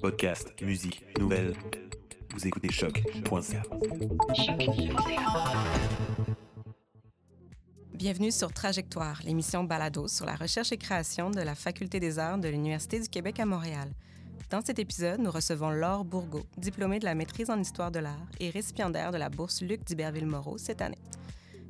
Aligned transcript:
Podcast, 0.00 0.54
musique, 0.62 1.04
nouvelles. 1.18 1.54
Vous 2.32 2.46
écoutez 2.46 2.70
choc.ca. 2.70 3.62
Bienvenue 7.92 8.30
sur 8.30 8.52
Trajectoire, 8.52 9.20
l'émission 9.24 9.64
Balado 9.64 10.08
sur 10.08 10.24
la 10.24 10.36
recherche 10.36 10.72
et 10.72 10.78
création 10.78 11.30
de 11.30 11.40
la 11.40 11.54
Faculté 11.54 12.00
des 12.00 12.18
arts 12.18 12.38
de 12.38 12.48
l'Université 12.48 12.98
du 12.98 13.08
Québec 13.08 13.40
à 13.40 13.46
Montréal. 13.46 13.90
Dans 14.48 14.62
cet 14.64 14.78
épisode, 14.78 15.20
nous 15.20 15.30
recevons 15.30 15.70
Laure 15.70 16.04
Bourgault, 16.04 16.46
diplômée 16.56 16.98
de 16.98 17.04
la 17.04 17.14
maîtrise 17.14 17.50
en 17.50 17.60
histoire 17.60 17.90
de 17.90 17.98
l'art 17.98 18.26
et 18.40 18.50
récipiendaire 18.50 19.12
de 19.12 19.18
la 19.18 19.28
bourse 19.28 19.60
Luc 19.60 19.84
d'Iberville-Moreau 19.84 20.56
cette 20.56 20.80
année. 20.80 20.98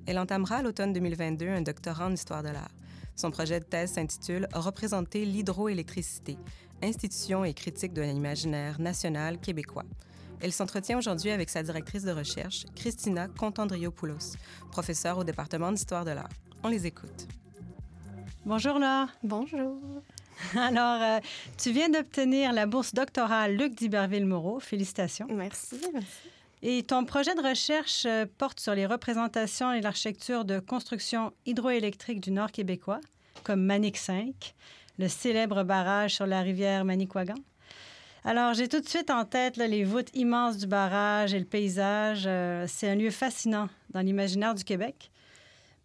Elle 0.07 0.19
entamera 0.19 0.57
à 0.57 0.63
l'automne 0.63 0.93
2022 0.93 1.49
un 1.49 1.63
doctorat 1.63 2.07
en 2.07 2.13
histoire 2.13 2.43
de 2.43 2.51
l'art. 2.51 2.71
Son 3.17 3.31
projet 3.31 3.61
de 3.61 3.65
thèse 3.65 3.93
s'intitule 3.93 4.49
Représenter 4.55 5.27
l'hydroélectricité, 5.27 6.39
institution 6.83 7.45
et 7.45 7.55
critique 7.55 7.93
de 7.93 8.03
l'imaginaire 8.03 8.81
national 8.81 9.39
québécois. 9.39 9.85
Elle 10.41 10.53
s'entretient 10.53 10.99
aujourd'hui 10.99 11.31
avec 11.31 11.51
sa 11.51 11.63
directrice 11.63 12.03
de 12.03 12.13
recherche, 12.13 12.65
Christina 12.75 13.29
Contandriopoulos, 13.29 14.37
professeure 14.71 15.19
au 15.19 15.25
département 15.25 15.71
d'histoire 15.71 16.05
de 16.05 16.13
l'art. 16.13 16.31
On 16.63 16.69
les 16.69 16.87
écoute. 16.87 17.29
Bonjour 18.47 18.79
Laure. 18.79 19.09
Bonjour. 19.23 19.79
Alors, 20.57 21.03
euh, 21.03 21.21
tu 21.59 21.73
viens 21.73 21.91
d'obtenir 21.91 22.53
la 22.53 22.67
bourse 22.67 22.95
doctorale 22.95 23.57
Luc 23.57 23.75
d'Iberville-Moreau. 23.75 24.61
Félicitations. 24.61 25.27
Merci, 25.31 25.77
merci. 25.93 26.09
Et 26.63 26.83
ton 26.83 27.05
projet 27.05 27.35
de 27.35 27.43
recherche 27.43 28.05
euh, 28.07 28.27
porte 28.39 28.61
sur 28.61 28.75
les 28.75 28.87
représentations 28.87 29.73
et 29.73 29.81
l'architecture 29.81 30.45
de 30.45 30.59
constructions 30.59 31.33
hydroélectriques 31.47 32.21
du 32.21 32.31
Nord 32.31 32.53
québécois, 32.53 33.01
comme 33.45 33.63
Manic 33.63 33.97
5, 33.97 34.55
le 35.01 35.09
célèbre 35.09 35.65
barrage 35.65 36.15
sur 36.15 36.27
la 36.27 36.43
rivière 36.43 36.85
Manicouagan. 36.85 37.39
Alors, 38.23 38.53
j'ai 38.53 38.69
tout 38.69 38.81
de 38.81 38.89
suite 38.89 39.11
en 39.11 39.25
tête 39.25 39.57
les 39.57 39.83
voûtes 39.83 40.11
immenses 40.15 40.59
du 40.59 40.67
barrage 40.67 41.33
et 41.33 41.39
le 41.39 41.47
paysage. 41.47 42.25
Euh, 42.27 42.67
c'est 42.69 42.91
un 42.91 42.95
lieu 42.97 43.11
fascinant 43.11 43.71
dans 43.95 44.01
l'imaginaire 44.01 44.55
du 44.55 44.63
Québec. 44.63 45.11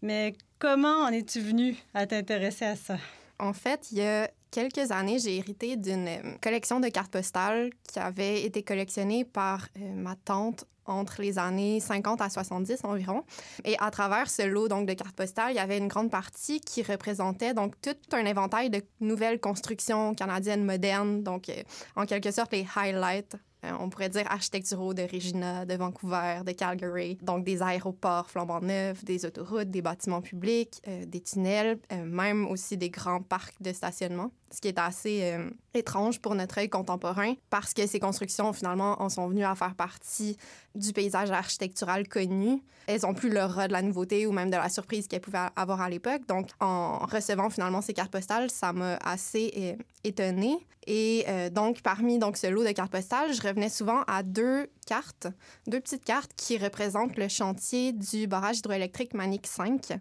Mais 0.02 0.34
comment 0.60 1.04
en 1.04 1.08
es-tu 1.08 1.40
venu 1.40 1.78
à 1.94 2.06
t'intéresser 2.06 2.66
à 2.66 2.76
ça? 2.76 2.98
En 3.40 3.54
fait, 3.54 3.88
il 3.92 4.00
y 4.00 4.02
a 4.02 4.30
quelques 4.52 4.92
années, 4.92 5.18
j'ai 5.18 5.38
hérité 5.38 5.78
d'une 5.78 6.10
euh, 6.10 6.36
collection 6.42 6.82
de 6.82 6.90
cartes 6.90 7.12
postales 7.12 7.70
qui 7.90 8.00
avait 8.00 8.44
été 8.44 8.64
collectionnée 8.64 9.24
par 9.24 9.70
euh, 9.78 9.94
ma 9.94 10.18
tante 10.18 10.66
entre 10.86 11.22
les 11.22 11.40
années 11.40 11.80
50 11.80 12.22
à 12.22 12.30
70 12.30 12.84
environ. 12.84 13.24
Et 13.64 13.76
à 13.80 13.92
travers 13.92 14.30
ce 14.30 14.44
lot 14.44 14.68
donc 14.68 14.88
de 14.88 14.94
cartes 14.94 15.16
postales, 15.16 15.52
il 15.52 15.56
y 15.56 15.60
avait 15.60 15.78
une 15.78 15.88
grande 15.88 16.12
partie 16.12 16.62
qui 16.62 16.84
représentait 16.84 17.54
donc 17.54 17.74
tout 17.82 17.96
un 18.12 18.26
éventail 18.26 18.70
de 18.70 18.82
nouvelles 19.00 19.40
constructions 19.40 20.14
canadiennes 20.14 20.66
modernes, 20.66 21.24
donc 21.24 21.50
euh, 21.50 21.64
en 21.96 22.06
quelque 22.06 22.32
sorte 22.32 22.54
les 22.54 22.66
highlights 22.76 23.36
euh, 23.64 23.72
on 23.80 23.90
pourrait 23.90 24.10
dire 24.10 24.26
architecturaux 24.30 24.94
de 24.94 25.02
Regina, 25.02 25.66
de 25.66 25.74
Vancouver, 25.74 26.42
de 26.46 26.52
Calgary. 26.52 27.18
Donc 27.24 27.44
des 27.44 27.64
aéroports 27.64 28.30
flambant 28.30 28.62
neufs, 28.62 29.04
des 29.04 29.26
autoroutes, 29.26 29.72
des 29.72 29.82
bâtiments 29.82 30.22
publics, 30.22 30.82
euh, 30.88 31.06
des 31.06 31.22
tunnels, 31.22 31.80
même 32.06 32.46
aussi 32.48 32.78
des 32.78 32.92
grands 32.92 33.24
parcs 33.24 33.60
de 33.62 33.74
stationnement. 33.74 34.32
Ce 34.52 34.62
qui 34.62 34.68
est 34.68 34.78
assez 34.78 35.36
étrange 35.76 36.20
pour 36.20 36.36
notre 36.36 36.58
œil 36.58 36.70
contemporain 36.70 37.34
parce 37.50 37.74
que 37.74 37.86
ces 37.88 38.00
constructions, 38.00 38.54
finalement, 38.54 39.02
en 39.02 39.10
sont 39.10 39.28
venues 39.28 39.46
à 39.46 39.56
faire 39.56 39.76
partie 39.76 40.38
du 40.74 40.94
paysage 40.94 41.32
architectural 41.32 42.08
connu. 42.08 42.62
Elles 42.88 43.02
n'ont 43.02 43.14
plus 43.14 43.36
rat 43.38 43.68
de 43.68 43.74
la 43.74 43.82
nouveauté 43.82 44.28
ou 44.28 44.32
même 44.32 44.50
de 44.50 44.56
la 44.56 44.70
surprise 44.70 45.08
qu'elles 45.08 45.22
pouvaient 45.22 45.48
avoir 45.56 45.82
à 45.82 45.90
l'époque. 45.90 46.22
Donc, 46.28 46.50
en 46.60 47.00
recevant 47.00 47.50
finalement 47.50 47.82
ces 47.82 47.94
cartes 47.94 48.12
postales, 48.12 48.52
ça 48.52 48.74
m'a 48.74 48.96
assez 48.98 49.78
étonnée. 50.04 50.66
Et 50.88 51.26
donc, 51.52 51.82
parmi 51.82 52.20
donc, 52.20 52.38
ce 52.38 52.48
lot 52.48 52.64
de 52.64 52.72
cartes 52.72 52.92
postales, 52.92 53.34
je 53.34 53.42
revenais 53.42 53.70
souvent 53.70 54.02
à 54.08 54.22
deux 54.22 54.70
cartes, 54.86 55.28
deux 55.66 55.80
petites 55.80 56.06
cartes 56.06 56.32
qui 56.36 56.60
représentent 56.60 57.18
le 57.18 57.28
chantier 57.28 57.92
du 57.92 58.28
barrage 58.28 58.60
hydroélectrique 58.60 59.16
Manic 59.16 59.48
5 59.48 59.94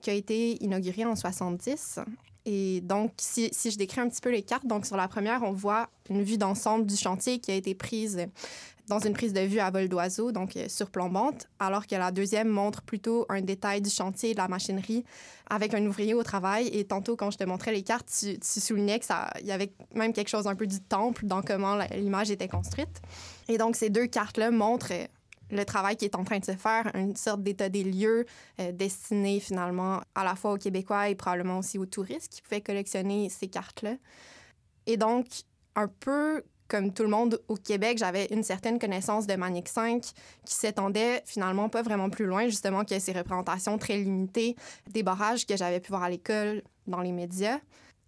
qui 0.00 0.10
a 0.10 0.12
été 0.12 0.62
inauguré 0.62 1.04
en 1.04 1.16
70. 1.16 2.00
Et 2.46 2.80
donc, 2.80 3.12
si, 3.18 3.50
je 3.52 3.76
décris 3.76 4.00
un 4.00 4.08
petit 4.08 4.20
peu 4.20 4.30
les 4.30 4.42
cartes, 4.42 4.66
donc 4.66 4.86
sur 4.86 4.96
la 4.96 5.08
première, 5.08 5.42
on 5.42 5.52
voit 5.52 5.88
une 6.08 6.22
vue 6.22 6.38
d'ensemble 6.38 6.86
du 6.86 6.96
chantier 6.96 7.38
qui 7.40 7.50
a 7.50 7.54
été 7.54 7.74
prise 7.74 8.26
dans 8.88 8.98
une 8.98 9.12
prise 9.12 9.32
de 9.32 9.40
vue 9.40 9.60
à 9.60 9.70
vol 9.70 9.88
d'oiseau, 9.88 10.32
donc 10.32 10.56
euh, 10.56 10.66
surplombante, 10.68 11.46
alors 11.58 11.86
que 11.86 11.94
la 11.94 12.10
deuxième 12.10 12.48
montre 12.48 12.80
plutôt 12.82 13.26
un 13.28 13.42
détail 13.42 13.82
du 13.82 13.90
chantier 13.90 14.32
de 14.32 14.38
la 14.38 14.48
machinerie 14.48 15.04
avec 15.50 15.74
un 15.74 15.84
ouvrier 15.84 16.14
au 16.14 16.22
travail. 16.22 16.68
Et 16.68 16.84
tantôt, 16.84 17.14
quand 17.14 17.30
je 17.30 17.36
te 17.36 17.44
montrais 17.44 17.72
les 17.72 17.82
cartes, 17.82 18.08
tu, 18.18 18.38
tu 18.38 18.60
soulignais 18.60 18.98
qu'il 18.98 19.46
y 19.46 19.52
avait 19.52 19.72
même 19.94 20.14
quelque 20.14 20.28
chose 20.28 20.46
un 20.46 20.54
peu 20.54 20.66
du 20.66 20.80
temple 20.80 21.26
dans 21.26 21.42
comment 21.42 21.76
l'image 21.94 22.30
était 22.30 22.48
construite. 22.48 23.02
Et 23.48 23.58
donc, 23.58 23.76
ces 23.76 23.90
deux 23.90 24.06
cartes-là 24.06 24.50
montrent 24.50 24.92
euh, 24.92 25.06
le 25.50 25.64
travail 25.64 25.96
qui 25.96 26.04
est 26.04 26.14
en 26.14 26.24
train 26.24 26.38
de 26.38 26.44
se 26.44 26.56
faire, 26.56 26.90
une 26.94 27.16
sorte 27.16 27.42
d'état 27.42 27.68
des 27.68 27.84
lieux 27.84 28.26
euh, 28.60 28.72
destiné 28.72 29.40
finalement 29.40 30.00
à 30.14 30.24
la 30.24 30.34
fois 30.34 30.52
aux 30.52 30.58
Québécois 30.58 31.08
et 31.08 31.14
probablement 31.14 31.58
aussi 31.58 31.78
aux 31.78 31.86
touristes 31.86 32.32
qui 32.32 32.42
pouvaient 32.42 32.60
collectionner 32.60 33.28
ces 33.28 33.48
cartes-là. 33.48 33.94
Et 34.86 34.96
donc, 34.96 35.26
un 35.74 35.88
peu 35.88 36.42
comme 36.68 36.92
tout 36.92 37.02
le 37.02 37.08
monde 37.08 37.40
au 37.48 37.54
Québec, 37.54 37.98
j'avais 37.98 38.26
une 38.26 38.42
certaine 38.42 38.78
connaissance 38.78 39.26
de 39.26 39.34
Manic 39.34 39.68
5 39.68 40.02
qui 40.44 40.54
s'étendait 40.54 41.22
finalement 41.24 41.68
pas 41.70 41.82
vraiment 41.82 42.10
plus 42.10 42.26
loin, 42.26 42.46
justement, 42.46 42.84
que 42.84 42.98
ces 42.98 43.12
représentations 43.12 43.78
très 43.78 43.96
limitées 43.96 44.54
des 44.90 45.02
barrages 45.02 45.46
que 45.46 45.56
j'avais 45.56 45.80
pu 45.80 45.88
voir 45.88 46.02
à 46.02 46.10
l'école, 46.10 46.62
dans 46.86 47.00
les 47.00 47.12
médias. 47.12 47.58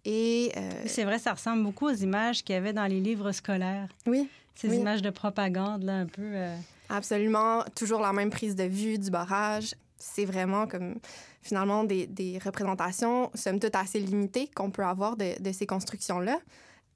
Et 0.05 0.51
euh, 0.57 0.83
c'est 0.85 1.03
vrai, 1.03 1.19
ça 1.19 1.33
ressemble 1.33 1.63
beaucoup 1.63 1.87
aux 1.87 1.95
images 1.95 2.43
qu'il 2.43 2.53
y 2.53 2.57
avait 2.57 2.73
dans 2.73 2.85
les 2.85 2.99
livres 2.99 3.31
scolaires. 3.31 3.89
Oui. 4.05 4.29
Ces 4.55 4.75
images 4.75 5.01
de 5.01 5.09
propagande, 5.09 5.83
là, 5.83 5.97
un 5.97 6.05
peu. 6.05 6.21
Euh, 6.21 6.55
Absolument. 6.91 7.63
Toujours 7.73 8.01
la 8.01 8.11
même 8.11 8.29
prise 8.29 8.55
de 8.55 8.65
vue 8.65 8.99
du 8.99 9.09
barrage. 9.09 9.75
C'est 9.97 10.25
vraiment 10.25 10.67
comme 10.67 10.95
finalement 11.41 11.85
des, 11.85 12.39
représentations, 12.43 13.31
somme 13.33 13.59
toute, 13.59 13.75
assez 13.75 13.99
limitées 13.99 14.49
qu'on 14.53 14.71
peut 14.71 14.83
avoir 14.83 15.15
de, 15.15 15.51
ces 15.53 15.65
constructions-là. 15.65 16.39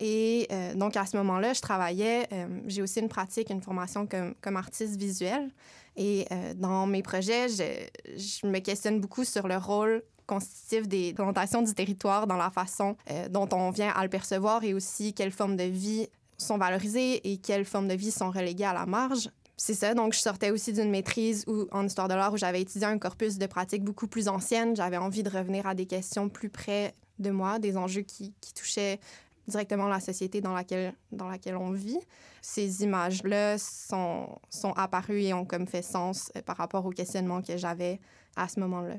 Et 0.02 0.48
euh, 0.52 0.74
donc, 0.76 0.98
à 0.98 1.06
ce 1.06 1.16
moment-là, 1.16 1.54
je 1.54 1.62
travaillais, 1.62 2.28
euh, 2.34 2.60
j'ai 2.68 2.82
aussi 2.82 3.00
une 3.00 3.08
pratique, 3.08 3.50
une 3.50 3.62
formation 3.62 4.06
comme, 4.06 4.58
artiste 4.58 4.98
visuel. 4.98 5.50
Et 5.96 6.26
euh, 6.32 6.54
dans 6.56 6.86
mes 6.86 7.02
projets, 7.02 7.48
je, 7.48 8.18
je, 8.18 8.46
me 8.46 8.60
questionne 8.60 9.00
beaucoup 9.00 9.24
sur 9.24 9.48
le 9.48 9.56
rôle 9.56 10.04
constitutif 10.28 10.90
des 10.90 11.12
représentations 11.12 11.62
du 11.62 11.74
territoire 11.74 12.28
dans 12.28 12.36
la 12.36 12.50
façon 12.50 12.98
dont 13.30 13.48
on 13.54 13.70
vient 13.70 13.92
à 13.92 14.02
le 14.02 14.10
percevoir 14.10 14.64
et 14.64 14.74
aussi 14.74 15.14
quelles 15.14 15.32
formes 15.32 15.56
de 15.56 15.66
vie 15.66 16.08
sont 16.40 16.58
valorisées 16.58 17.32
et 17.32 17.38
quelles 17.38 17.64
formes 17.64 17.88
de 17.88 17.94
vie 17.94 18.10
sont 18.10 18.32
reléguées 18.32 18.66
à 18.66 18.74
la 18.74 18.88
marge. 18.88 19.30
C'est 19.58 19.74
ça, 19.74 19.94
donc 19.94 20.14
je 20.14 20.20
sortais 20.20 20.52
aussi 20.52 20.74
d'une 20.74 20.90
maîtrise 20.90 21.46
où, 21.48 21.66
en 21.72 21.86
histoire 21.86 22.10
de 22.10 22.14
l'art 22.14 22.34
où 22.34 22.38
j'avais 22.38 22.62
étudié 22.62 22.88
un 22.88 22.98
corpus 22.98 23.38
de 23.38 23.46
pratiques 23.46 23.84
beaucoup 23.84 24.08
plus 24.08 24.28
anciennes. 24.28 24.76
J'avais 24.76 24.98
envie 24.98 25.24
de 25.24 25.30
revenir 25.30 25.66
à 25.66 25.74
des 25.74 25.86
questions 25.86 26.28
plus 26.28 26.50
près 26.50 26.94
de 27.20 27.30
moi, 27.30 27.58
des 27.60 27.78
enjeux 27.78 28.02
qui, 28.02 28.34
qui 28.42 28.54
touchaient 28.54 29.00
directement 29.48 29.88
la 29.88 30.00
société 30.00 30.42
dans 30.42 30.54
laquelle, 30.54 30.94
dans 31.12 31.30
laquelle 31.30 31.56
on 31.56 31.72
vit. 31.72 32.00
Ces 32.42 32.84
images-là 32.84 33.58
sont, 33.58 34.28
sont 34.50 34.74
apparues 34.74 35.22
et 35.22 35.34
ont 35.34 35.46
comme 35.46 35.68
fait 35.68 35.82
sens 35.82 36.32
euh, 36.36 36.42
par 36.42 36.58
rapport 36.58 36.86
au 36.86 36.90
questionnement 36.90 37.42
que 37.42 37.58
j'avais 37.58 38.00
à 38.36 38.48
ce 38.48 38.60
moment-là. 38.60 38.96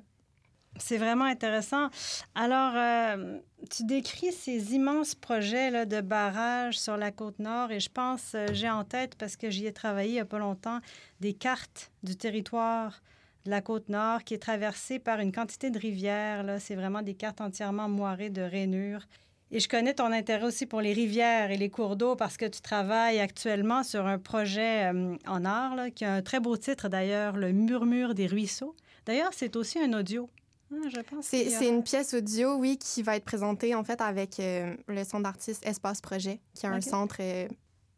C'est 0.78 0.98
vraiment 0.98 1.24
intéressant. 1.24 1.88
Alors, 2.34 2.72
euh, 2.74 3.38
tu 3.70 3.84
décris 3.84 4.32
ces 4.32 4.74
immenses 4.74 5.14
projets 5.14 5.70
là, 5.70 5.86
de 5.86 6.00
barrages 6.00 6.78
sur 6.78 6.96
la 6.96 7.10
côte 7.10 7.38
nord 7.38 7.70
et 7.72 7.80
je 7.80 7.88
pense, 7.88 8.32
euh, 8.34 8.46
j'ai 8.52 8.68
en 8.68 8.84
tête, 8.84 9.14
parce 9.16 9.36
que 9.36 9.50
j'y 9.50 9.66
ai 9.66 9.72
travaillé 9.72 10.10
il 10.10 10.14
n'y 10.14 10.20
a 10.20 10.26
pas 10.26 10.38
longtemps, 10.38 10.80
des 11.20 11.32
cartes 11.32 11.90
du 12.02 12.16
territoire 12.16 13.02
de 13.44 13.50
la 13.50 13.60
côte 13.60 13.88
nord 13.88 14.24
qui 14.24 14.34
est 14.34 14.38
traversée 14.38 14.98
par 14.98 15.20
une 15.20 15.32
quantité 15.32 15.70
de 15.70 15.78
rivières. 15.78 16.44
C'est 16.60 16.74
vraiment 16.74 17.02
des 17.02 17.14
cartes 17.14 17.40
entièrement 17.40 17.88
moirées 17.88 18.30
de 18.30 18.42
rainures. 18.42 19.06
Et 19.52 19.60
je 19.60 19.68
connais 19.68 19.94
ton 19.94 20.10
intérêt 20.10 20.44
aussi 20.44 20.66
pour 20.66 20.80
les 20.80 20.92
rivières 20.92 21.52
et 21.52 21.56
les 21.56 21.70
cours 21.70 21.94
d'eau 21.94 22.16
parce 22.16 22.36
que 22.36 22.46
tu 22.46 22.60
travailles 22.60 23.20
actuellement 23.20 23.84
sur 23.84 24.04
un 24.06 24.18
projet 24.18 24.92
euh, 24.92 25.16
en 25.26 25.44
art 25.44 25.76
qui 25.94 26.04
a 26.04 26.14
un 26.14 26.22
très 26.22 26.40
beau 26.40 26.56
titre 26.56 26.88
d'ailleurs, 26.88 27.36
Le 27.36 27.52
murmure 27.52 28.14
des 28.14 28.26
ruisseaux. 28.26 28.74
D'ailleurs, 29.06 29.30
c'est 29.32 29.54
aussi 29.54 29.78
un 29.78 29.92
audio. 29.92 30.28
Pense 30.68 31.26
c'est 31.26 31.68
une 31.68 31.82
pièce 31.82 32.14
audio, 32.14 32.56
oui, 32.56 32.76
qui 32.76 33.02
va 33.02 33.16
être 33.16 33.24
présentée 33.24 33.74
en 33.74 33.84
fait 33.84 34.00
avec 34.00 34.40
euh, 34.40 34.74
le 34.88 35.04
centre 35.04 35.22
d'artistes 35.22 35.64
Espace 35.66 36.00
Projet, 36.00 36.40
qui 36.54 36.66
est 36.66 36.68
un 36.68 36.80
centre 36.80 37.18
euh, 37.20 37.48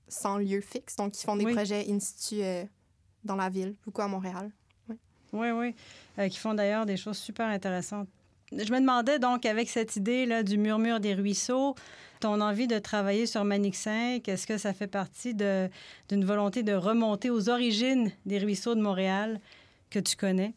sans 0.08 0.36
lieu 0.36 0.60
fixe, 0.60 0.96
donc 0.96 1.18
ils 1.18 1.24
font 1.24 1.36
des 1.36 1.46
projets 1.52 1.86
in 1.90 1.98
situ 1.98 2.40
dans 3.24 3.36
la 3.36 3.48
ville, 3.48 3.74
beaucoup 3.84 4.02
à 4.02 4.08
Montréal. 4.08 4.50
Oui, 4.88 4.96
oui, 5.32 5.74
oui. 6.18 6.30
qui 6.30 6.38
font 6.38 6.54
d'ailleurs 6.54 6.86
des 6.86 6.96
choses 6.96 7.18
super 7.18 7.46
intéressantes 7.46 8.08
je 8.52 8.72
me 8.72 8.80
demandais 8.80 9.18
donc, 9.18 9.46
avec 9.46 9.68
cette 9.68 9.96
idée 9.96 10.26
là, 10.26 10.42
du 10.42 10.58
murmure 10.58 11.00
des 11.00 11.14
ruisseaux, 11.14 11.74
ton 12.20 12.40
envie 12.40 12.66
de 12.66 12.78
travailler 12.78 13.26
sur 13.26 13.44
Manic 13.44 13.76
5, 13.76 14.26
est-ce 14.28 14.46
que 14.46 14.58
ça 14.58 14.72
fait 14.72 14.86
partie 14.86 15.34
d'une 15.34 16.24
volonté 16.24 16.62
de 16.62 16.72
remonter 16.72 17.30
aux 17.30 17.48
origines 17.48 18.10
des 18.26 18.38
ruisseaux 18.38 18.74
de 18.74 18.80
Montréal 18.80 19.40
que 19.90 19.98
tu 19.98 20.16
connais? 20.16 20.54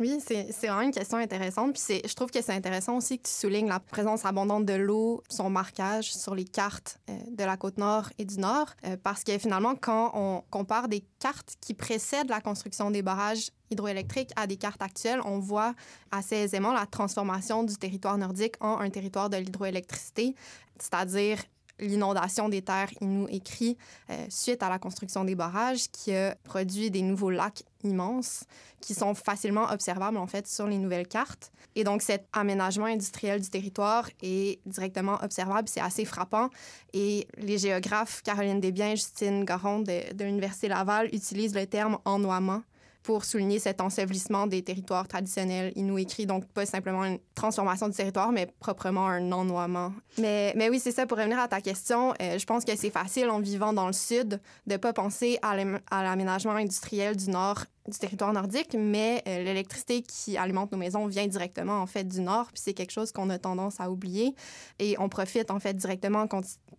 Oui, 0.00 0.18
c'est 0.26 0.50
vraiment 0.62 0.80
une 0.80 0.92
question 0.92 1.18
intéressante. 1.18 1.74
Puis 1.74 2.00
je 2.02 2.14
trouve 2.14 2.30
que 2.30 2.40
c'est 2.40 2.54
intéressant 2.54 2.96
aussi 2.96 3.18
que 3.18 3.28
tu 3.28 3.34
soulignes 3.34 3.68
la 3.68 3.80
présence 3.80 4.24
abondante 4.24 4.64
de 4.64 4.72
l'eau, 4.72 5.22
son 5.28 5.50
marquage 5.50 6.10
sur 6.10 6.34
les 6.34 6.46
cartes 6.46 6.98
euh, 7.10 7.18
de 7.30 7.44
la 7.44 7.58
côte 7.58 7.76
nord 7.76 8.08
et 8.16 8.24
du 8.24 8.38
nord, 8.38 8.68
euh, 8.86 8.96
parce 9.02 9.24
que 9.24 9.36
finalement, 9.36 9.74
quand 9.76 10.12
on 10.14 10.42
compare 10.48 10.88
des 10.88 11.04
cartes 11.18 11.56
qui 11.60 11.74
précèdent 11.74 12.30
la 12.30 12.40
construction 12.40 12.90
des 12.90 13.02
barrages 13.02 13.50
hydroélectriques 13.70 14.30
à 14.36 14.46
des 14.46 14.56
cartes 14.56 14.80
actuelles, 14.80 15.20
on 15.26 15.38
voit 15.38 15.74
assez 16.10 16.36
aisément 16.36 16.72
la 16.72 16.86
transformation 16.86 17.62
du 17.62 17.76
territoire 17.76 18.16
nordique 18.16 18.54
en 18.60 18.78
un 18.78 18.88
territoire 18.88 19.28
de 19.28 19.36
l'hydroélectricité, 19.36 20.34
c'est-à-dire 20.78 21.40
l'inondation 21.78 22.48
des 22.48 22.62
terres 22.62 22.90
Innu 23.02 23.26
et 23.28 23.40
Cri 23.40 23.76
euh, 24.08 24.26
suite 24.30 24.62
à 24.62 24.70
la 24.70 24.78
construction 24.78 25.24
des 25.24 25.34
barrages 25.34 25.90
qui 25.90 26.14
a 26.14 26.36
produit 26.44 26.90
des 26.90 27.02
nouveaux 27.02 27.30
lacs 27.30 27.64
immenses 27.84 28.44
qui 28.80 28.94
sont 28.94 29.14
facilement 29.14 29.70
observables 29.70 30.16
en 30.16 30.26
fait 30.26 30.46
sur 30.46 30.66
les 30.66 30.78
nouvelles 30.78 31.08
cartes. 31.08 31.52
Et 31.74 31.84
donc 31.84 32.02
cet 32.02 32.26
aménagement 32.32 32.86
industriel 32.86 33.40
du 33.40 33.48
territoire 33.48 34.08
est 34.22 34.60
directement 34.66 35.18
observable, 35.22 35.68
c'est 35.68 35.80
assez 35.80 36.04
frappant. 36.04 36.50
Et 36.92 37.26
les 37.36 37.58
géographes 37.58 38.22
Caroline 38.22 38.60
Desbiens 38.60 38.94
Justine 38.94 39.44
Garon 39.44 39.80
de, 39.80 40.12
de 40.12 40.24
l'Université 40.24 40.68
Laval 40.68 41.08
utilisent 41.12 41.54
le 41.54 41.66
terme 41.66 41.98
ennoiement 42.04 42.62
pour 43.02 43.24
souligner 43.24 43.58
cet 43.58 43.80
ensevelissement 43.80 44.46
des 44.46 44.62
territoires 44.62 45.08
traditionnels 45.08 45.72
inuits 45.76 46.02
écrit, 46.02 46.26
donc 46.26 46.44
pas 46.46 46.66
simplement 46.66 47.04
une 47.04 47.18
transformation 47.34 47.88
du 47.88 47.96
territoire, 47.96 48.30
mais 48.32 48.46
proprement 48.60 49.06
un 49.06 49.32
ennoiement. 49.32 49.92
Mais, 50.18 50.52
mais 50.56 50.68
oui, 50.68 50.78
c'est 50.78 50.92
ça, 50.92 51.06
pour 51.06 51.18
revenir 51.18 51.38
à 51.38 51.48
ta 51.48 51.60
question, 51.60 52.12
euh, 52.20 52.38
je 52.38 52.44
pense 52.44 52.64
que 52.64 52.76
c'est 52.76 52.90
facile 52.90 53.30
en 53.30 53.40
vivant 53.40 53.72
dans 53.72 53.86
le 53.86 53.92
sud 53.92 54.40
de 54.66 54.76
pas 54.76 54.92
penser 54.92 55.38
à 55.42 56.04
l'aménagement 56.04 56.52
industriel 56.52 57.16
du 57.16 57.30
nord 57.30 57.64
du 57.88 57.98
territoire 57.98 58.32
nordique, 58.32 58.76
mais 58.78 59.22
euh, 59.26 59.42
l'électricité 59.42 60.02
qui 60.02 60.36
alimente 60.36 60.72
nos 60.72 60.78
maisons 60.78 61.06
vient 61.06 61.26
directement 61.26 61.80
en 61.80 61.86
fait 61.86 62.04
du 62.04 62.20
nord, 62.20 62.46
puis 62.52 62.62
c'est 62.62 62.74
quelque 62.74 62.92
chose 62.92 63.12
qu'on 63.12 63.30
a 63.30 63.38
tendance 63.38 63.80
à 63.80 63.90
oublier 63.90 64.34
et 64.78 64.96
on 64.98 65.08
profite 65.08 65.50
en 65.50 65.60
fait 65.60 65.74
directement 65.74 66.26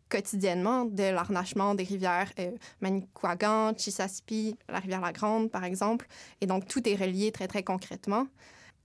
quotidiennement 0.10 0.86
de 0.86 1.04
l'arnachement 1.04 1.74
des 1.76 1.84
rivières 1.84 2.32
euh, 2.40 2.52
Manicouagan, 2.82 3.74
Chisasipi, 3.78 4.56
la 4.70 4.80
rivière 4.80 5.02
La 5.02 5.12
Grande 5.12 5.50
par 5.50 5.64
exemple, 5.64 6.08
et 6.40 6.46
donc 6.46 6.68
tout 6.68 6.88
est 6.88 6.96
relié 6.96 7.32
très 7.32 7.48
très 7.48 7.64
concrètement. 7.64 8.28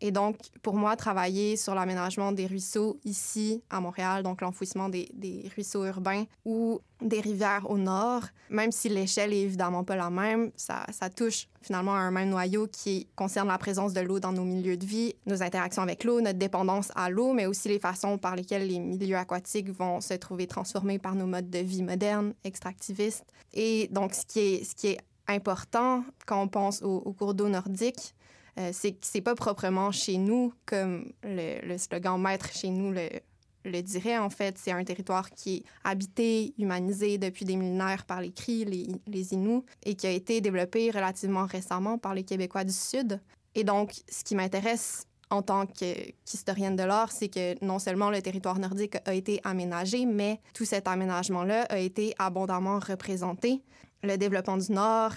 Et 0.00 0.10
donc, 0.10 0.36
pour 0.62 0.74
moi, 0.74 0.94
travailler 0.94 1.56
sur 1.56 1.74
l'aménagement 1.74 2.30
des 2.30 2.46
ruisseaux 2.46 2.98
ici 3.04 3.62
à 3.70 3.80
Montréal, 3.80 4.22
donc 4.22 4.42
l'enfouissement 4.42 4.90
des, 4.90 5.08
ruisseaux 5.54 5.86
urbains 5.86 6.24
ou 6.44 6.80
des 7.00 7.20
rivières 7.20 7.70
au 7.70 7.78
nord, 7.78 8.22
même 8.50 8.72
si 8.72 8.90
l'échelle 8.90 9.32
est 9.32 9.40
évidemment 9.40 9.84
pas 9.84 9.96
la 9.96 10.10
même, 10.10 10.50
ça, 10.56 10.84
ça, 10.90 11.08
touche 11.08 11.48
finalement 11.62 11.94
à 11.94 11.98
un 11.98 12.10
même 12.10 12.28
noyau 12.28 12.66
qui 12.66 13.08
concerne 13.16 13.48
la 13.48 13.58
présence 13.58 13.94
de 13.94 14.00
l'eau 14.00 14.20
dans 14.20 14.32
nos 14.32 14.44
milieux 14.44 14.76
de 14.76 14.84
vie, 14.84 15.14
nos 15.24 15.42
interactions 15.42 15.82
avec 15.82 16.04
l'eau, 16.04 16.20
notre 16.20 16.38
dépendance 16.38 16.92
à 16.94 17.08
l'eau, 17.08 17.32
mais 17.32 17.46
aussi 17.46 17.68
les 17.68 17.78
façons 17.78 18.18
par 18.18 18.36
lesquelles 18.36 18.66
les 18.66 18.78
milieux 18.78 19.16
aquatiques 19.16 19.70
vont 19.70 20.00
se 20.00 20.14
trouver 20.14 20.46
transformés 20.46 20.98
par 20.98 21.14
nos 21.14 21.26
modes 21.26 21.50
de 21.50 21.58
vie 21.58 21.82
modernes, 21.82 22.34
extractivistes. 22.44 23.24
Et 23.54 23.88
donc, 23.90 24.14
ce 24.14 24.26
qui 24.26 24.88
est, 24.88 24.98
important 25.28 26.04
quand 26.24 26.40
on 26.40 26.46
pense 26.46 26.82
aux, 26.82 26.98
aux 26.98 27.12
cours 27.12 27.34
d'eau 27.34 27.48
nordiques, 27.48 28.14
euh, 28.58 28.70
c'est 28.72 28.96
c'est 29.02 29.20
pas 29.20 29.34
proprement 29.34 29.92
chez 29.92 30.16
nous 30.16 30.52
comme 30.64 31.12
le, 31.22 31.76
slogan 31.78 32.20
maître 32.20 32.50
chez 32.52 32.70
nous 32.70 32.92
le, 32.92 33.82
dirait. 33.82 34.18
En 34.18 34.30
fait, 34.30 34.56
c'est 34.58 34.70
un 34.70 34.84
territoire 34.84 35.30
qui 35.30 35.56
est 35.56 35.62
habité, 35.84 36.54
humanisé 36.58 37.18
depuis 37.18 37.44
des 37.44 37.56
millénaires 37.56 38.04
par 38.04 38.20
les 38.20 38.30
Cris, 38.30 38.64
les, 38.64 38.86
les 39.06 39.32
Inuits, 39.34 39.64
et 39.84 39.94
qui 39.94 40.06
a 40.06 40.10
été 40.10 40.40
développé 40.40 40.90
relativement 40.90 41.46
récemment 41.46 41.98
par 41.98 42.14
les 42.14 42.22
Québécois 42.22 42.64
du 42.64 42.72
Sud. 42.72 43.20
Et 43.56 43.64
donc, 43.64 43.92
ce 44.08 44.22
qui 44.22 44.36
m'intéresse 44.36 45.06
en 45.30 45.42
tant 45.42 45.66
qu'historienne 45.66 46.76
de 46.76 46.84
l'art, 46.84 47.10
c'est 47.10 47.28
que 47.28 47.62
non 47.64 47.78
seulement 47.78 48.10
le 48.10 48.22
territoire 48.22 48.58
nordique 48.58 48.96
a 49.04 49.14
été 49.14 49.40
aménagé, 49.44 50.06
mais 50.06 50.40
tout 50.54 50.64
cet 50.64 50.86
aménagement-là 50.86 51.62
a 51.62 51.78
été 51.78 52.14
abondamment 52.18 52.78
représenté. 52.78 53.62
Le 54.02 54.16
développement 54.16 54.56
du 54.56 54.70
Nord, 54.72 55.12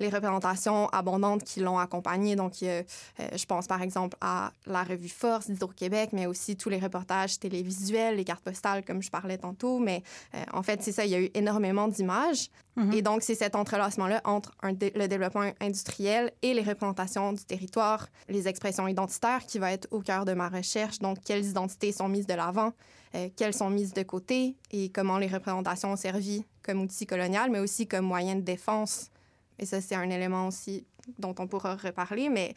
les 0.00 0.08
représentations 0.08 0.88
abondantes 0.88 1.44
qui 1.44 1.60
l'ont 1.60 1.78
accompagné. 1.78 2.36
Donc, 2.36 2.62
euh, 2.62 2.82
je 3.18 3.44
pense 3.46 3.66
par 3.66 3.82
exemple 3.82 4.16
à 4.20 4.52
la 4.66 4.84
revue 4.84 5.08
Force 5.08 5.48
d'Hydro-Québec, 5.48 6.10
mais 6.12 6.26
aussi 6.26 6.56
tous 6.56 6.68
les 6.68 6.78
reportages 6.78 7.38
télévisuels, 7.38 8.16
les 8.16 8.24
cartes 8.24 8.44
postales, 8.44 8.84
comme 8.84 9.02
je 9.02 9.10
parlais 9.10 9.38
tantôt. 9.38 9.78
Mais 9.78 10.02
euh, 10.34 10.42
en 10.52 10.62
fait, 10.62 10.82
c'est 10.82 10.92
ça, 10.92 11.04
il 11.04 11.10
y 11.10 11.14
a 11.14 11.20
eu 11.20 11.30
énormément 11.34 11.88
d'images. 11.88 12.50
Mm-hmm. 12.76 12.94
Et 12.94 13.02
donc, 13.02 13.22
c'est 13.22 13.34
cet 13.34 13.56
entrelacement-là 13.56 14.20
entre 14.24 14.52
le 14.62 15.06
développement 15.06 15.50
industriel 15.60 16.32
et 16.42 16.54
les 16.54 16.62
représentations 16.62 17.32
du 17.32 17.44
territoire, 17.44 18.08
les 18.28 18.46
expressions 18.46 18.86
identitaires 18.86 19.44
qui 19.46 19.58
va 19.58 19.72
être 19.72 19.88
au 19.90 20.00
cœur 20.00 20.24
de 20.24 20.32
ma 20.32 20.48
recherche. 20.48 21.00
Donc, 21.00 21.18
quelles 21.24 21.46
identités 21.46 21.92
sont 21.92 22.08
mises 22.08 22.26
de 22.26 22.34
l'avant, 22.34 22.72
euh, 23.14 23.28
quelles 23.36 23.54
sont 23.54 23.70
mises 23.70 23.94
de 23.94 24.02
côté 24.02 24.54
et 24.70 24.90
comment 24.90 25.18
les 25.18 25.26
représentations 25.26 25.92
ont 25.92 25.96
servi 25.96 26.44
comme 26.62 26.82
outil 26.82 27.06
colonial, 27.06 27.50
mais 27.50 27.58
aussi 27.58 27.86
comme 27.86 28.04
moyen 28.04 28.36
de 28.36 28.42
défense 28.42 29.10
et 29.58 29.66
ça, 29.66 29.80
c'est 29.80 29.94
un 29.94 30.08
élément 30.10 30.46
aussi 30.46 30.86
dont 31.18 31.34
on 31.38 31.46
pourra 31.46 31.76
reparler, 31.76 32.28
mais 32.28 32.54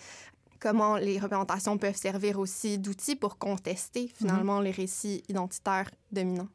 comment 0.62 0.96
les 0.96 1.20
représentations 1.20 1.78
peuvent 1.78 1.96
servir 1.96 2.40
aussi 2.40 2.78
d'outils 2.78 3.16
pour 3.16 3.38
contester 3.38 4.10
finalement 4.16 4.60
mhm. 4.60 4.66
les 4.66 4.72
récits 4.72 5.24
identitaires 5.28 5.90
dominants. 6.12 6.48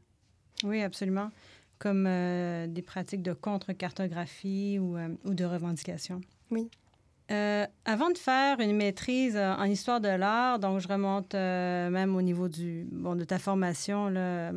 Oui, 0.64 0.82
absolument. 0.82 1.30
Comme 1.78 2.06
euh, 2.06 2.66
des 2.66 2.80
pratiques 2.80 3.22
de 3.22 3.34
contre-cartographie 3.34 4.78
ou, 4.80 4.96
euh, 4.96 5.08
ou, 5.24 5.34
de 5.34 5.44
revendication. 5.44 6.22
Oui. 6.50 6.70
Euh, 7.30 7.66
avant 7.84 8.08
de 8.10 8.16
faire 8.16 8.60
une 8.60 8.76
maîtrise 8.76 9.36
en 9.36 9.64
histoire 9.64 10.00
de 10.00 10.08
l'art, 10.08 10.60
donc 10.60 10.78
je 10.78 10.86
remonte 10.86 11.34
même 11.34 12.14
au 12.14 12.22
niveau 12.22 12.48
du, 12.48 12.86
bon, 12.92 13.16
de 13.16 13.24
ta 13.24 13.40
formation 13.40 14.08
là, 14.08 14.52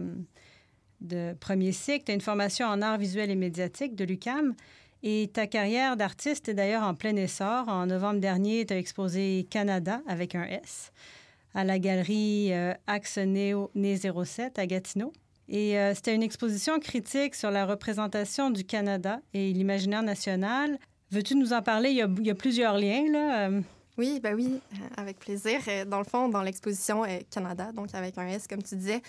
de 1.02 1.34
premier 1.40 1.72
cycle, 1.72 2.06
tu 2.06 2.12
as 2.12 2.14
une 2.14 2.22
formation 2.22 2.68
en 2.68 2.84
art 2.84 3.00
visuel 3.00 3.32
et 3.32 3.36
médiatique 3.36 3.96
de 3.96 4.06
l'UCAM. 4.06 4.54
Et 5.02 5.30
ta 5.32 5.48
carrière 5.48 5.96
d'artiste 5.96 6.50
est 6.50 6.54
d'ailleurs 6.54 6.84
en 6.84 6.94
plein 6.94 7.16
essor. 7.16 7.68
En 7.70 7.86
novembre 7.86 8.20
dernier, 8.20 8.66
tu 8.66 8.74
as 8.74 8.78
exposé 8.78 9.48
Canada 9.50 10.02
avec 10.08 10.36
un 10.36 10.44
S 10.44 10.92
à 11.56 11.64
la 11.64 11.80
galerie 11.80 12.50
euh, 12.52 12.74
Axe 12.86 13.18
Néo 13.18 13.72
Né 13.76 13.98
07 13.98 14.60
à 14.60 14.68
Gatineau. 14.68 15.14
Et 15.48 15.80
euh, 15.80 15.96
c'était 15.96 16.14
une 16.14 16.22
exposition 16.22 16.80
critique 16.80 17.34
sur 17.34 17.50
la 17.50 17.66
représentation 17.66 18.52
du 18.52 18.64
Canada 18.64 19.20
et 19.34 19.52
l'imaginaire 19.52 20.04
national. 20.04 20.78
Veux-tu 21.12 21.36
nous 21.36 21.54
en 21.54 21.62
parler? 21.62 21.90
Il 21.90 21.98
y 21.98 22.02
a, 22.02 22.10
il 22.20 22.28
y 22.28 22.30
a 22.30 22.36
plusieurs 22.36 22.78
liens, 22.78 23.12
là. 23.12 23.50
Euh. 24.00 24.02
Oui, 24.02 24.20
ben 24.22 24.36
oui, 24.36 24.62
avec 24.98 25.20
plaisir. 25.20 25.60
Dans 25.88 26.00
le 26.00 26.06
fond, 26.06 26.30
dans 26.30 26.42
l'exposition 26.42 27.04
Canada, 27.30 27.72
donc 27.74 27.94
avec 27.94 28.18
un 28.18 28.28
S, 28.28 28.48
comme 28.48 28.64
tu 28.64 28.76
disais, 28.76 29.02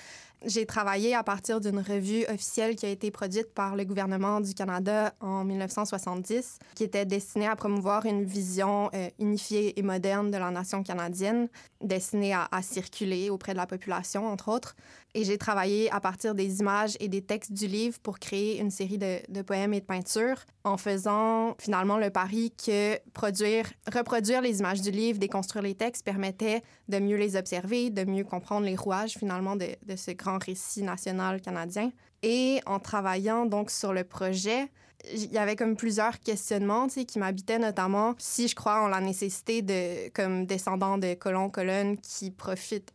j'ai 0.45 0.65
travaillé 0.65 1.15
à 1.15 1.23
partir 1.23 1.61
d'une 1.61 1.81
revue 1.81 2.25
officielle 2.29 2.75
qui 2.75 2.87
a 2.87 2.89
été 2.89 3.11
produite 3.11 3.53
par 3.53 3.77
le 3.77 3.85
gouvernement 3.85 4.41
du 4.41 4.55
Canada 4.55 5.13
en 5.21 5.45
1970, 5.45 6.59
qui 6.75 6.85
était 6.85 7.05
destinée 7.05 7.47
à 7.47 7.57
promouvoir 7.57 8.07
une 8.07 8.25
vision 8.25 8.91
euh, 8.95 9.11
unifiée 9.19 9.79
et 9.79 9.83
moderne 9.83 10.31
de 10.31 10.39
la 10.39 10.51
nation 10.51 10.83
canadienne, 10.83 11.49
destinée 11.83 12.33
à, 12.33 12.49
circuler 12.63 13.31
auprès 13.31 13.53
de 13.53 13.59
la 13.59 13.67
population, 13.67 14.27
entre 14.27 14.49
autres. 14.49 14.77
Et 15.15 15.25
j'ai 15.25 15.39
travaillé 15.39 15.91
à 15.91 16.01
partir 16.01 16.35
des 16.37 16.61
images 16.61 16.97
et 17.01 17.09
des 17.09 17.23
textes 17.23 17.53
du 17.53 17.67
livre 17.67 17.99
pour 18.01 18.21
créer 18.21 18.61
une 18.61 18.71
série 18.71 18.99
de, 18.99 19.43
poèmes 19.43 19.75
et 19.75 19.81
de 19.81 19.85
peintures, 19.85 20.45
en 20.63 20.77
faisant 20.77 21.57
finalement 21.59 21.99
le 21.99 22.11
pari 22.11 22.53
que 22.53 22.97
produire, 23.11 23.67
reproduire 23.93 24.41
les 24.41 24.61
images 24.61 24.83
du 24.83 24.93
livre, 24.93 25.19
déconstruire 25.19 25.65
les 25.65 25.75
textes 25.75 26.05
permettait 26.05 26.63
de 26.89 26.99
mieux 27.01 27.17
les 27.17 27.35
observer, 27.35 27.91
de 27.91 28.05
mieux 28.05 28.23
comprendre 28.23 28.67
les 28.67 28.77
rouages 28.77 29.15
finalement 29.19 29.57
de, 29.57 29.67
ce 29.97 30.13
grand 30.13 30.43
récit 30.43 30.83
national 30.83 31.41
canadien. 31.41 31.91
Et 32.23 32.61
en 32.67 32.79
travaillant 32.79 33.47
donc 33.47 33.71
sur 33.71 33.93
le 33.93 34.05
projet, 34.05 34.71
il 35.13 35.33
y 35.33 35.39
avait 35.39 35.57
comme 35.57 35.77
plusieurs 35.77 36.21
questionnements 36.21 36.87
qui 36.87 37.19
m'habitaient, 37.19 37.59
notamment 37.59 38.15
si 38.19 38.47
je 38.47 38.55
crois 38.55 38.83
en 38.83 38.89
la 38.89 39.01
nécessité 39.01 39.63
de, 39.63 40.11
comme 40.11 40.47
descendant 40.47 40.99
de 40.99 41.15
colons-colonnes 41.15 41.97
qui 41.99 42.31
profitent 42.31 42.93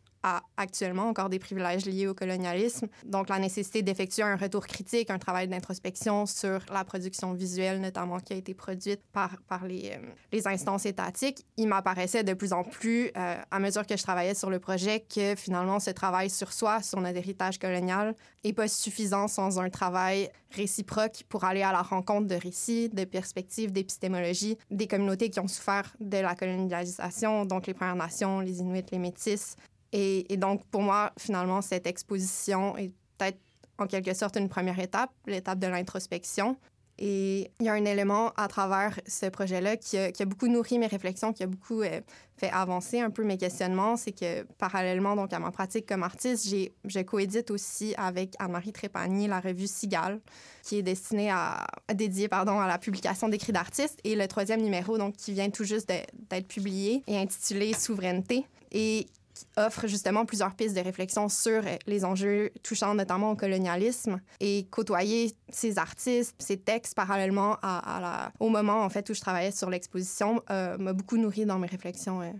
actuellement 0.58 1.08
encore 1.10 1.29
des 1.29 1.39
privilèges 1.39 1.86
liés 1.86 2.08
au 2.08 2.13
colonialisme. 2.13 2.88
Donc, 3.05 3.29
la 3.29 3.39
nécessité 3.39 3.82
d'effectuer 3.82 4.24
un 4.24 4.36
retour 4.36 4.65
critique, 4.65 5.10
un 5.10 5.20
travail 5.20 5.48
d'introspection 5.48 6.25
sur 6.25 6.60
la 6.72 6.84
production 6.84 7.34
visuelle, 7.34 7.79
notamment 7.82 8.20
qui 8.20 8.34
a 8.34 8.36
été 8.36 8.53
produite 8.53 9.01
par, 9.12 9.38
euh, 9.53 9.98
les 10.32 10.48
instances 10.48 10.86
étatiques, 10.86 11.46
il 11.58 11.67
m'apparaissait 11.67 12.24
de 12.24 12.34
plus 12.34 12.53
en 12.53 12.63
plus, 12.63 13.12
euh, 13.17 13.36
à 13.51 13.60
mesure 13.60 13.86
que 13.86 13.98
je 13.98 14.03
travaillais 14.03 14.36
sur 14.36 14.50
le 14.50 14.60
projet, 14.60 15.01
que 15.01 15.36
finalement, 15.36 15.79
ce 15.79 15.91
travail 15.91 16.29
sur 16.29 16.51
soi, 16.53 16.82
sur 16.82 17.01
notre 17.01 17.17
héritage 17.17 17.60
colonial, 17.60 18.15
n'est 18.44 18.53
pas 18.53 18.67
suffisant 18.67 19.27
sans 19.27 19.60
un 19.60 19.70
travail 19.70 20.29
réciproque 20.51 21.24
pour 21.29 21.44
aller 21.44 21.62
à 21.62 21.72
la 21.72 21.82
rencontre 21.82 22.27
de 22.27 22.36
récits, 22.36 22.89
de 22.89 23.03
perspectives, 23.03 23.72
d'épistémologie 23.72 24.58
des 24.72 24.88
communautés 24.88 25.29
qui 25.29 25.39
ont 25.39 25.48
souffert 25.48 25.96
de 26.00 26.17
la 26.17 26.36
colonisation, 26.36 27.46
donc 27.46 27.67
les 27.67 27.74
Premières 27.74 27.96
Nations, 27.96 28.39
les 28.39 28.60
Inuits, 28.60 28.86
les 28.91 29.00
Métis, 29.00 29.55
et, 29.98 30.36
donc, 30.36 30.66
pour 30.66 30.82
moi, 30.82 31.14
finalement, 31.18 31.62
cette 31.62 31.88
exposition 31.88 32.75
est 32.78 32.92
peut-être 33.18 33.40
en 33.78 33.88
quelque 33.88 34.14
sorte 34.14 34.36
une 34.36 34.50
première 34.50 34.78
étape, 34.80 35.12
l'étape 35.25 35.58
de 35.58 35.68
l'introspection. 35.68 36.58
Et 36.98 37.52
il 37.60 37.66
y 37.66 37.70
a 37.70 37.74
un 37.74 37.86
élément 37.86 38.32
à 38.36 38.48
travers 38.50 39.00
ce 39.08 39.25
projet-là 39.28 39.78
qui 39.78 39.98
a, 39.98 40.12
beaucoup 40.25 40.48
nourri 40.48 40.80
mes 40.80 40.88
réflexions, 40.88 41.32
qui 41.32 41.44
a 41.44 41.48
beaucoup 41.48 41.82
euh, 41.82 42.02
fait 42.38 42.50
avancer 42.52 43.00
un 43.00 43.10
peu 43.10 43.24
mes 43.24 43.38
questionnements, 43.38 43.98
c'est 43.98 44.14
que 44.14 44.44
parallèlement 44.58 45.18
donc 45.18 45.34
à 45.34 45.40
ma 45.40 45.52
pratique 45.52 45.86
comme 45.86 46.04
artiste, 46.04 46.48
j'ai, 46.48 46.74
je 46.86 47.00
coédite 47.02 47.52
aussi 47.52 47.94
avec 47.98 48.34
Anne-Marie 48.40 48.72
Trépanier 48.72 49.28
la 49.28 49.42
revue 49.42 49.68
Cigale, 49.68 50.22
qui 50.64 50.78
est 50.78 50.84
destinée 50.84 51.32
à, 51.32 51.68
dédiée 51.94 52.30
pardon, 52.30 52.60
à 52.60 52.68
la 52.68 52.78
publication 52.78 53.28
d'écrits 53.28 53.54
d'artistes, 53.54 54.00
et 54.06 54.16
le 54.16 54.28
troisième 54.30 54.62
numéro 54.62 54.98
donc 54.98 55.18
qui 55.18 55.34
vient 55.34 55.50
tout 55.50 55.66
juste 55.66 55.90
d'être 55.90 56.48
publié 56.48 57.04
et 57.08 57.18
intitulé 57.18 57.74
Souveraineté. 57.74 58.46
Et 58.72 59.08
qui 59.36 59.46
offre 59.58 59.88
justement 59.88 60.25
plusieurs 60.25 60.56
pistes 60.56 60.75
de 60.75 60.82
réflexion 60.82 61.30
sur 61.30 61.62
les 61.86 62.06
enjeux 62.06 62.51
touchant 62.63 62.96
notamment 62.96 63.32
au 63.32 63.36
colonialisme 63.36 64.20
et 64.39 64.65
côtoyer 64.72 65.34
ces 65.50 65.77
artistes, 65.77 66.36
ces 66.39 66.58
textes 66.58 66.96
parallèlement 66.96 67.58
à, 67.62 68.00
la, 68.01 68.32
au 68.39 68.50
moment 68.50 68.82
en 68.82 68.89
fait 68.89 69.08
où 69.10 69.13
je 69.13 69.22
travaillais 69.22 69.51
sur 69.51 69.70
l'exposition 69.70 70.42
euh, 70.50 70.77
m'a 70.77 70.94
beaucoup 70.94 71.18
nourri 71.18 71.46
dans 71.46 71.60
mes 71.60 71.68
réflexions 71.68 72.22
euh, 72.22 72.32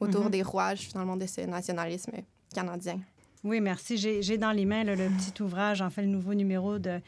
autour 0.00 0.26
mm-hmm. 0.26 0.30
des 0.30 0.42
rouages 0.42 0.80
finalement 0.80 1.16
de 1.16 1.26
ce 1.26 1.42
nationalisme 1.42 2.12
canadien. 2.54 2.98
Oui, 3.42 3.60
merci. 3.60 3.96
J'ai 3.96 4.38
dans 4.38 4.52
les 4.52 4.66
mains 4.66 4.84
le 4.84 4.96
petit 4.96 5.42
ouvrage, 5.42 5.80
en 5.80 5.88
fait, 5.88 6.02
le 6.02 6.08
nouveau 6.08 6.34
numéro 6.34 6.78
de 6.78 7.00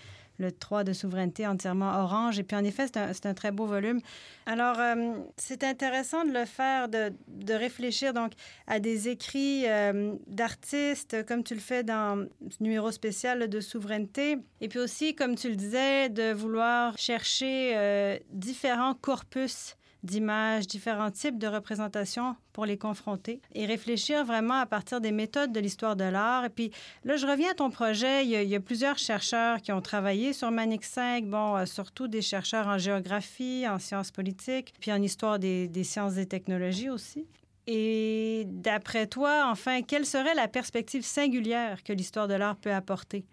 le 0.42 0.52
3 0.52 0.84
de 0.84 0.92
souveraineté 0.92 1.46
entièrement 1.46 2.02
orange. 2.02 2.38
Et 2.38 2.42
puis, 2.42 2.56
en 2.56 2.64
effet, 2.64 2.86
c'est 2.86 3.26
un, 3.26 3.34
très 3.34 3.50
beau 3.50 3.66
volume. 3.66 4.00
Alors, 4.44 4.78
euh, 4.78 5.14
c'est 5.36 5.64
intéressant 5.64 6.24
de 6.24 6.32
le 6.32 6.44
faire, 6.44 6.88
de, 6.88 7.12
de, 7.28 7.54
réfléchir 7.54 8.12
donc 8.12 8.32
à 8.66 8.80
des 8.80 9.08
écrits 9.08 9.64
euh, 9.66 10.14
d'artistes, 10.26 11.24
comme 11.26 11.44
tu 11.44 11.54
le 11.54 11.60
fais 11.60 11.84
dans 11.84 12.26
ce 12.50 12.62
numéro 12.62 12.90
spécial 12.90 13.48
de 13.48 13.60
souveraineté. 13.60 14.38
Et 14.60 14.68
puis 14.68 14.80
aussi, 14.80 15.14
comme 15.14 15.36
tu 15.36 15.48
le 15.48 15.56
disais, 15.56 16.08
de 16.08 16.32
vouloir 16.32 16.98
chercher 16.98 17.72
euh, 17.76 18.18
différents 18.30 18.94
corpus 18.94 19.76
d'images, 20.02 20.66
différents 20.66 21.10
types 21.10 21.38
de 21.38 21.46
représentations 21.46 22.36
pour 22.52 22.66
les 22.66 22.76
confronter 22.76 23.40
et 23.54 23.66
réfléchir 23.66 24.24
vraiment 24.24 24.58
à 24.58 24.66
partir 24.66 25.00
des 25.00 25.12
méthodes 25.12 25.52
de 25.52 25.60
l'histoire 25.60 25.96
de 25.96 26.04
l'art. 26.04 26.44
Et 26.44 26.48
puis 26.48 26.70
là, 27.04 27.16
je 27.16 27.26
reviens 27.26 27.52
à 27.52 27.54
ton 27.54 27.70
projet. 27.70 28.24
Il 28.24 28.30
y 28.30 28.54
a, 28.54 28.60
plusieurs 28.60 28.98
chercheurs 28.98 29.60
qui 29.60 29.72
ont 29.72 29.80
travaillé 29.80 30.32
sur 30.32 30.50
Manix 30.50 30.88
5, 30.88 31.26
bon, 31.26 31.56
euh, 31.56 31.66
surtout 31.66 32.08
des 32.08 32.22
chercheurs 32.22 32.66
en 32.66 32.78
géographie, 32.78 33.64
en 33.68 33.78
sciences 33.78 34.10
politiques, 34.10 34.74
puis 34.80 34.92
en 34.92 35.00
histoire 35.00 35.38
des, 35.38 35.68
des 35.68 35.84
sciences 35.84 36.16
et 36.16 36.26
technologies 36.26 36.90
aussi. 36.90 37.26
Et 37.66 38.44
d'après 38.46 39.06
toi, 39.06 39.46
enfin, 39.50 39.82
quelle 39.82 40.04
serait 40.04 40.34
la 40.34 40.48
perspective 40.48 41.04
singulière 41.04 41.82
que 41.84 41.92
l'histoire 41.92 42.26
de 42.26 42.34
l'art 42.34 42.56
peut 42.56 42.72
apporter? 42.72 43.24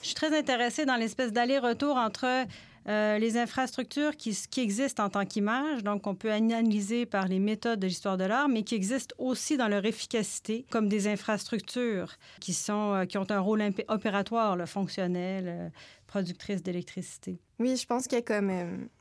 Je 0.00 0.08
suis 0.08 0.14
très 0.14 0.36
intéressée 0.36 0.86
dans 0.86 0.96
l'espèce 0.96 1.32
d'aller-retour 1.32 1.96
entre 1.96 2.46
euh, 2.88 3.18
les 3.18 3.36
infrastructures 3.36 4.16
qui, 4.16 4.36
existent 4.56 5.04
en 5.04 5.08
tant 5.08 5.24
qu'image, 5.24 5.84
donc 5.84 6.06
on 6.06 6.14
peut 6.14 6.32
analyser 6.32 7.06
par 7.06 7.28
les 7.28 7.38
méthodes 7.38 7.78
de 7.78 7.86
l'histoire 7.86 8.16
de 8.16 8.24
l'art, 8.24 8.48
mais 8.48 8.64
qui 8.64 8.74
existent 8.74 9.14
aussi 9.18 9.56
dans 9.56 9.68
leur 9.68 9.84
efficacité 9.84 10.66
comme 10.70 10.88
des 10.88 11.06
infrastructures 11.06 12.16
qui, 12.40 12.54
sont, 12.54 12.94
euh, 12.94 13.04
qui 13.04 13.18
ont 13.18 13.30
un 13.30 13.38
rôle 13.38 13.62
opératoire, 13.88 14.56
le 14.56 14.66
fonctionnel, 14.66 15.44
euh, 15.46 15.68
productrice 16.06 16.62
d'électricité. 16.62 17.38
Oui, 17.58 17.76
je 17.76 17.86
pense 17.86 18.08
que 18.08 18.20
comme, 18.20 18.50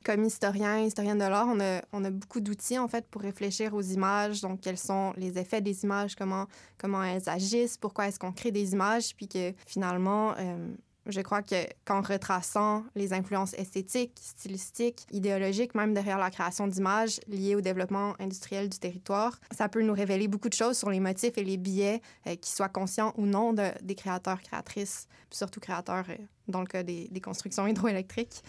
comme 0.06 0.24
historien, 0.24 0.80
historienne 0.80 1.18
de 1.18 1.26
l'art, 1.26 1.48
on 1.50 1.60
a, 1.60 1.82
on 1.92 2.06
a 2.06 2.12
beaucoup 2.12 2.40
d'outils 2.40 2.78
en 2.78 2.88
fait 2.88 3.06
pour 3.08 3.22
réfléchir 3.22 3.74
aux 3.74 3.82
images, 3.82 4.42
donc 4.42 4.62
quels 4.62 4.78
sont 4.78 5.14
les 5.18 5.38
effets 5.38 5.62
des 5.62 5.84
images, 5.84 6.16
comment, 6.16 6.46
comment 6.78 7.04
elles 7.04 7.28
agissent, 7.28 7.78
pourquoi 7.78 8.08
est-ce 8.08 8.20
qu'on 8.20 8.32
crée 8.32 8.52
des 8.52 8.74
images, 8.74 9.16
puis 9.16 9.28
que 9.28 9.54
finalement, 9.66 10.36
je 11.08 11.22
crois 11.22 11.42
que 11.42 11.56
qu'en 11.86 12.02
retraçant 12.02 12.84
les 12.96 13.14
influences 13.14 13.54
esthétiques, 13.56 14.18
stylistiques, 14.22 15.06
idéologiques, 15.12 15.76
même 15.76 15.94
derrière 15.94 16.18
la 16.18 16.30
création 16.30 16.68
d'images 16.68 17.20
liées 17.28 17.56
au 17.56 17.62
développement 17.62 18.16
industriel 18.20 18.70
du 18.70 18.78
territoire, 18.78 19.40
ça 19.52 19.68
peut 19.70 19.82
nous 19.82 19.94
révéler 19.94 20.28
beaucoup 20.28 20.50
de 20.50 20.54
choses 20.54 20.78
sur 20.78 20.90
les 20.90 21.00
motifs 21.00 21.38
et 21.38 21.44
les 21.44 21.58
biais, 21.58 22.02
euh, 22.28 22.36
qu'ils 22.36 22.54
soient 22.54 22.70
conscients 22.70 23.14
ou 23.18 23.26
non 23.26 23.54
de, 23.54 23.70
des 23.82 23.96
créateurs, 23.96 24.42
créatrices, 24.42 25.08
surtout 25.32 25.60
créateurs 25.60 26.06
euh, 26.10 26.16
dans 26.48 26.62
le 26.62 26.68
cas 26.68 26.84
des 26.84 27.22
constructions 27.22 27.66
hydroélectriques. 27.68 28.44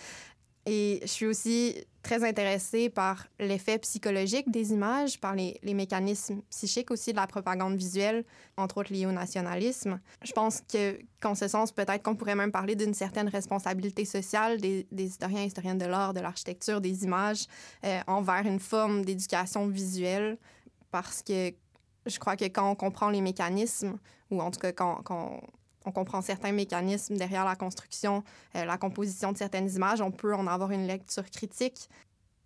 Et 0.64 1.00
je 1.02 1.08
suis 1.08 1.26
aussi 1.26 1.74
très 2.02 2.24
intéressée 2.24 2.88
par 2.88 3.26
l'effet 3.38 3.78
psychologique 3.78 4.50
des 4.50 4.72
images, 4.72 5.20
par 5.20 5.34
les, 5.34 5.58
mécanismes 5.64 6.42
psychiques 6.50 6.90
aussi 6.90 7.10
de 7.12 7.16
la 7.16 7.26
propagande 7.26 7.76
visuelle, 7.76 8.24
entre 8.56 8.78
autres 8.78 8.92
liés 8.92 9.06
au 9.06 9.12
nationalisme. 9.12 10.00
Je 10.22 10.32
pense 10.32 10.60
que, 10.60 10.98
qu'en 11.20 11.34
ce 11.34 11.48
sens, 11.48 11.72
peut-être 11.72 12.02
qu'on 12.02 12.14
pourrait 12.14 12.34
même 12.34 12.52
parler 12.52 12.76
d'une 12.76 12.94
certaine 12.94 13.28
responsabilité 13.28 14.04
sociale 14.04 14.60
des, 14.60 14.86
des 14.92 15.04
historiens 15.04 15.42
et 15.42 15.46
historiennes 15.46 15.78
de 15.78 15.86
l'art, 15.86 16.14
de 16.14 16.20
l'architecture, 16.20 16.80
des 16.80 17.04
images, 17.04 17.46
euh, 17.84 18.00
envers 18.06 18.46
une 18.46 18.60
forme 18.60 19.04
d'éducation 19.04 19.66
visuelle, 19.66 20.38
parce 20.90 21.22
que 21.22 21.52
je 22.06 22.18
crois 22.18 22.36
que 22.36 22.44
quand 22.44 22.70
on 22.70 22.74
comprend 22.74 23.10
les 23.10 23.20
mécanismes, 23.20 23.98
ou 24.30 24.40
en 24.40 24.50
tout 24.50 24.60
cas 24.60 24.72
quand, 24.72 25.02
quand 25.04 25.40
on 25.84 25.92
comprend 25.92 26.22
certains 26.22 26.52
mécanismes 26.52 27.16
derrière 27.16 27.44
la 27.44 27.56
construction, 27.56 28.24
euh, 28.56 28.64
la 28.64 28.78
composition 28.78 29.32
de 29.32 29.38
certaines 29.38 29.70
images, 29.70 30.00
on 30.00 30.10
peut 30.10 30.34
en 30.34 30.46
avoir 30.46 30.70
une 30.70 30.86
lecture 30.86 31.28
critique, 31.30 31.88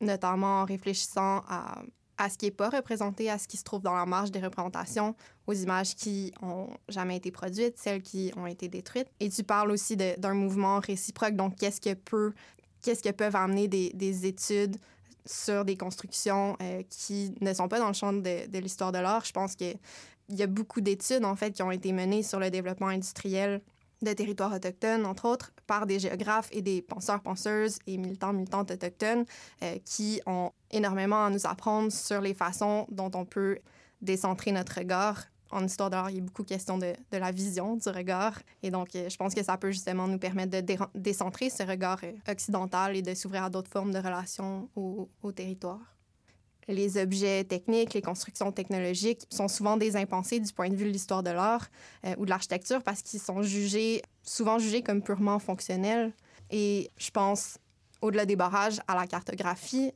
notamment 0.00 0.62
en 0.62 0.64
réfléchissant 0.64 1.42
à, 1.48 1.82
à 2.18 2.30
ce 2.30 2.38
qui 2.38 2.46
n'est 2.46 2.50
pas 2.50 2.70
représenté, 2.70 3.30
à 3.30 3.38
ce 3.38 3.46
qui 3.46 3.56
se 3.56 3.64
trouve 3.64 3.82
dans 3.82 3.94
la 3.94 4.06
marge 4.06 4.30
des 4.30 4.40
représentations, 4.40 5.14
aux 5.46 5.52
images 5.52 5.94
qui 5.94 6.32
ont 6.42 6.68
jamais 6.88 7.16
été 7.16 7.30
produites, 7.30 7.78
celles 7.78 8.02
qui 8.02 8.32
ont 8.36 8.46
été 8.46 8.68
détruites. 8.68 9.08
Et 9.20 9.28
tu 9.28 9.42
parles 9.42 9.70
aussi 9.70 9.96
d'un 9.96 10.34
mouvement 10.34 10.80
réciproque, 10.80 11.36
donc 11.36 11.56
qu'est-ce 11.56 11.80
que 11.80 11.94
peut, 11.94 12.32
qu'est-ce 12.82 13.02
que 13.02 13.10
peuvent 13.10 13.36
amener 13.36 13.68
des, 13.68 13.90
des 13.94 14.26
études 14.26 14.76
sur 15.24 15.64
des 15.64 15.76
constructions 15.76 16.56
euh, 16.62 16.82
qui 16.88 17.34
ne 17.40 17.52
sont 17.52 17.68
pas 17.68 17.78
dans 17.80 17.88
le 17.88 17.94
champ 17.94 18.12
de, 18.12 18.46
de 18.48 18.58
l'histoire 18.58 18.92
de 18.92 18.98
l'art? 18.98 19.24
Je 19.24 19.32
pense 19.32 19.56
que 19.56 19.74
il 20.28 20.36
y 20.36 20.42
a 20.42 20.46
beaucoup 20.46 20.80
d'études, 20.80 21.24
en 21.24 21.36
fait, 21.36 21.52
qui 21.52 21.62
ont 21.62 21.70
été 21.70 21.92
menées 21.92 22.22
sur 22.22 22.40
le 22.40 22.50
développement 22.50 22.88
industriel 22.88 23.60
de 24.02 24.12
territoires 24.12 24.52
autochtones, 24.52 25.06
entre 25.06 25.26
autres, 25.26 25.52
par 25.66 25.86
des 25.86 25.98
géographes 25.98 26.48
et 26.52 26.62
des 26.62 26.82
penseurs, 26.82 27.22
penseuses 27.22 27.78
et 27.86 27.96
militants, 27.96 28.32
militantes 28.32 28.70
autochtones 28.70 29.24
euh, 29.62 29.78
qui 29.84 30.20
ont 30.26 30.50
énormément 30.70 31.24
à 31.24 31.30
nous 31.30 31.46
apprendre 31.46 31.90
sur 31.90 32.20
les 32.20 32.34
façons 32.34 32.86
dont 32.90 33.10
on 33.14 33.24
peut 33.24 33.58
décentrer 34.02 34.52
notre 34.52 34.76
regard. 34.78 35.24
En 35.50 35.64
histoire 35.64 35.90
d'art, 35.90 36.10
il 36.10 36.16
y 36.16 36.18
a 36.18 36.22
beaucoup 36.22 36.42
question 36.42 36.76
de, 36.76 36.92
de, 37.10 37.16
la 37.16 37.30
vision 37.30 37.76
du 37.76 37.88
regard. 37.88 38.38
Et 38.62 38.70
donc, 38.70 38.94
euh, 38.94 39.08
je 39.08 39.16
pense 39.16 39.34
que 39.34 39.42
ça 39.42 39.56
peut 39.56 39.70
justement 39.70 40.08
nous 40.08 40.18
permettre 40.18 40.60
de 40.60 40.76
décentrer 40.94 41.48
ce 41.48 41.62
regard 41.62 42.00
euh, 42.02 42.12
occidental 42.30 42.96
et 42.96 43.02
de 43.02 43.14
s'ouvrir 43.14 43.44
à 43.44 43.50
d'autres 43.50 43.70
formes 43.70 43.92
de 43.92 43.98
relations 43.98 44.68
au, 44.76 45.08
au 45.22 45.32
territoire 45.32 45.95
les 46.68 46.98
objets 46.98 47.44
techniques, 47.44 47.94
les 47.94 48.02
constructions 48.02 48.52
technologiques 48.52 49.22
sont 49.30 49.48
souvent 49.48 49.76
des 49.76 49.96
impensés 49.96 50.40
du 50.40 50.52
point 50.52 50.68
de 50.68 50.74
vue 50.74 50.86
de 50.86 50.90
l'histoire 50.90 51.22
de 51.22 51.30
l'art 51.30 51.68
euh, 52.04 52.14
ou 52.18 52.24
de 52.24 52.30
l'architecture 52.30 52.82
parce 52.82 53.02
qu'ils 53.02 53.20
sont 53.20 53.42
jugés, 53.42 54.02
souvent 54.22 54.58
jugés 54.58 54.82
comme 54.82 55.02
purement 55.02 55.38
fonctionnels. 55.38 56.12
Et 56.50 56.90
je 56.96 57.10
pense, 57.10 57.58
au-delà 58.00 58.26
des 58.26 58.36
barrages, 58.36 58.80
à 58.88 58.94
la 58.94 59.06
cartographie, 59.06 59.92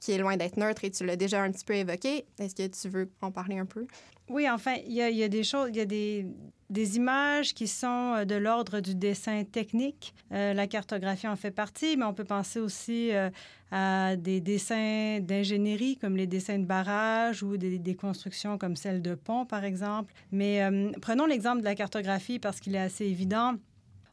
qui 0.00 0.12
est 0.12 0.18
loin 0.18 0.36
d'être 0.36 0.56
neutre 0.56 0.84
et 0.84 0.90
tu 0.90 1.04
l'as 1.04 1.16
déjà 1.16 1.42
un 1.42 1.50
petit 1.50 1.64
peu 1.64 1.74
évoqué. 1.74 2.26
Est-ce 2.38 2.54
que 2.54 2.66
tu 2.66 2.88
veux 2.88 3.10
en 3.20 3.30
parler 3.30 3.58
un 3.58 3.66
peu? 3.66 3.86
Oui, 4.30 4.48
enfin, 4.48 4.76
il 4.86 4.92
y 4.92 5.02
a, 5.02 5.10
y 5.10 5.22
a, 5.22 5.28
des 5.28 5.44
choses, 5.44 5.68
il 5.68 5.76
y 5.76 5.80
a 5.80 5.84
des, 5.84 6.26
des, 6.70 6.96
images 6.96 7.52
qui 7.52 7.68
sont 7.68 8.14
euh, 8.16 8.24
de 8.24 8.34
l'ordre 8.34 8.80
du 8.80 8.94
dessin 8.94 9.44
technique. 9.44 10.14
Euh, 10.32 10.54
la 10.54 10.66
cartographie 10.66 11.28
en 11.28 11.36
fait 11.36 11.50
partie, 11.50 11.98
mais 11.98 12.04
on 12.04 12.14
peut 12.14 12.24
penser 12.24 12.58
aussi 12.58 13.12
euh, 13.12 13.28
à 13.70 14.16
des 14.16 14.40
dessins 14.40 15.18
d'ingénierie, 15.20 15.98
comme 15.98 16.16
les 16.16 16.26
dessins 16.26 16.58
de 16.58 16.64
barrages 16.64 17.42
ou 17.42 17.58
des, 17.58 17.78
des, 17.78 17.94
constructions 17.94 18.56
comme 18.56 18.76
celle 18.76 19.02
de 19.02 19.14
pont, 19.14 19.44
par 19.44 19.62
exemple. 19.62 20.14
Mais 20.32 20.62
prenons 21.02 21.26
l'exemple 21.26 21.60
de 21.60 21.64
la 21.64 21.74
cartographie 21.74 22.38
parce 22.38 22.60
qu'il 22.60 22.74
est 22.74 22.80
assez 22.80 23.04
évident. 23.04 23.56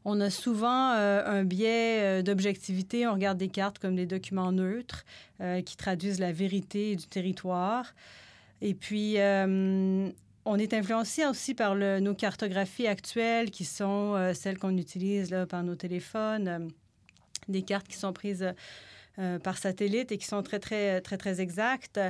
On 0.04 0.20
a 0.20 0.30
souvent 0.30 0.90
un 0.90 1.44
biais 1.44 2.22
d'objectivité. 2.24 3.06
On 3.06 3.14
regarde 3.14 3.38
des 3.38 3.48
cartes 3.48 3.78
comme 3.78 3.94
des 3.94 4.06
documents 4.06 4.50
neutres 4.50 5.04
qui 5.64 5.76
traduisent 5.76 6.18
la 6.18 6.32
vérité 6.32 6.96
du 6.96 7.06
territoire. 7.06 7.94
Et 8.62 8.74
puis, 8.74 9.18
euh, 9.18 10.08
on 10.44 10.56
est 10.56 10.72
influencé 10.72 11.26
aussi 11.26 11.52
par 11.52 11.74
nos 11.74 12.14
cartographies 12.14 12.86
actuelles 12.86 13.50
qui 13.50 13.64
sont 13.64 14.14
euh, 14.14 14.34
celles 14.34 14.56
qu'on 14.56 14.76
utilise 14.76 15.30
là, 15.30 15.46
par 15.46 15.64
nos 15.64 15.74
téléphones, 15.74 16.48
euh, 16.48 16.58
des 17.48 17.62
cartes 17.62 17.88
qui 17.88 17.96
sont 17.96 18.12
prises 18.12 18.54
euh, 19.18 19.38
par 19.38 19.58
satellite 19.58 20.10
et 20.10 20.16
qui 20.16 20.26
sont 20.26 20.42
très, 20.42 20.58
très, 20.58 21.02
très, 21.02 21.18
très 21.18 21.40
exactes. 21.40 22.00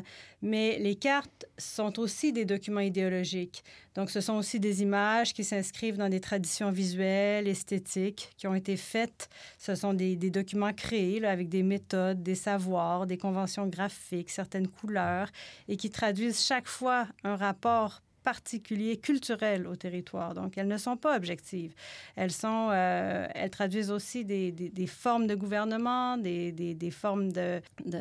Mais 0.40 0.78
les 0.78 0.94
cartes 0.94 1.46
sont 1.58 1.98
aussi 1.98 2.32
des 2.32 2.44
documents 2.44 2.80
idéologiques. 2.80 3.64
Donc, 3.94 4.10
ce 4.10 4.20
sont 4.20 4.34
aussi 4.34 4.60
des 4.60 4.82
images 4.82 5.34
qui 5.34 5.42
s'inscrivent 5.42 5.96
dans 5.96 6.08
des 6.08 6.20
traditions 6.20 6.70
visuelles, 6.70 7.48
esthétiques, 7.48 8.30
qui 8.36 8.46
ont 8.46 8.54
été 8.54 8.76
faites. 8.76 9.28
Ce 9.58 9.74
sont 9.74 9.94
des, 9.94 10.14
documents 10.16 10.72
créés 10.72 11.24
avec 11.24 11.48
des 11.48 11.64
méthodes, 11.64 12.22
des 12.22 12.36
savoirs, 12.36 13.06
des 13.06 13.18
conventions 13.18 13.66
graphiques, 13.66 14.30
certaines 14.30 14.68
couleurs, 14.68 15.28
et 15.68 15.76
qui 15.76 15.90
traduisent 15.90 16.44
chaque 16.44 16.68
fois 16.68 17.08
un 17.24 17.34
rapport 17.34 18.00
particulier 18.22 18.96
culturel 18.96 19.66
au 19.66 19.76
territoire. 19.76 20.34
Donc, 20.34 20.56
elles 20.56 20.68
ne 20.68 20.78
sont 20.78 20.96
pas 20.96 21.16
objectives. 21.16 21.74
Elles, 22.16 22.32
sont, 22.32 22.68
euh, 22.70 23.26
elles 23.34 23.50
traduisent 23.50 23.90
aussi 23.90 24.24
des, 24.24 24.52
des, 24.52 24.68
des, 24.70 24.86
formes 24.86 25.26
de 25.26 25.34
gouvernement, 25.34 26.16
des, 26.16 26.52
des 26.52 26.90
formes 26.90 27.32
de, 27.32 27.60
de, 27.84 27.98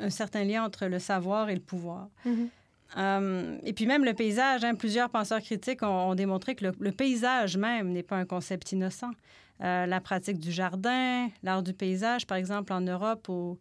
un 0.00 0.10
certain 0.10 0.44
lien 0.44 0.64
entre 0.64 0.86
le 0.86 0.98
savoir 0.98 1.50
et 1.50 1.54
le 1.54 1.60
pouvoir. 1.60 2.08
Mhm. 2.24 2.48
Euh, 2.98 3.58
et 3.64 3.72
puis 3.72 3.86
même 3.86 4.04
le 4.04 4.12
paysage, 4.12 4.64
hein, 4.64 4.74
plusieurs 4.74 5.08
penseurs 5.08 5.40
critiques 5.40 5.82
ont, 5.82 6.10
ont 6.10 6.14
démontré 6.14 6.54
que 6.54 6.66
le, 6.66 6.72
le 6.78 6.92
paysage 6.92 7.56
même 7.56 7.90
n'est 7.90 8.02
pas 8.02 8.16
un 8.16 8.26
concept 8.26 8.72
innocent. 8.72 9.12
Euh, 9.62 9.86
la 9.86 10.00
pratique 10.00 10.38
du 10.38 10.50
jardin, 10.50 11.28
l'art 11.42 11.62
du 11.62 11.72
paysage, 11.72 12.26
par 12.26 12.36
exemple, 12.36 12.72
en 12.72 12.80
Europe 12.80 13.28
au, 13.28 13.58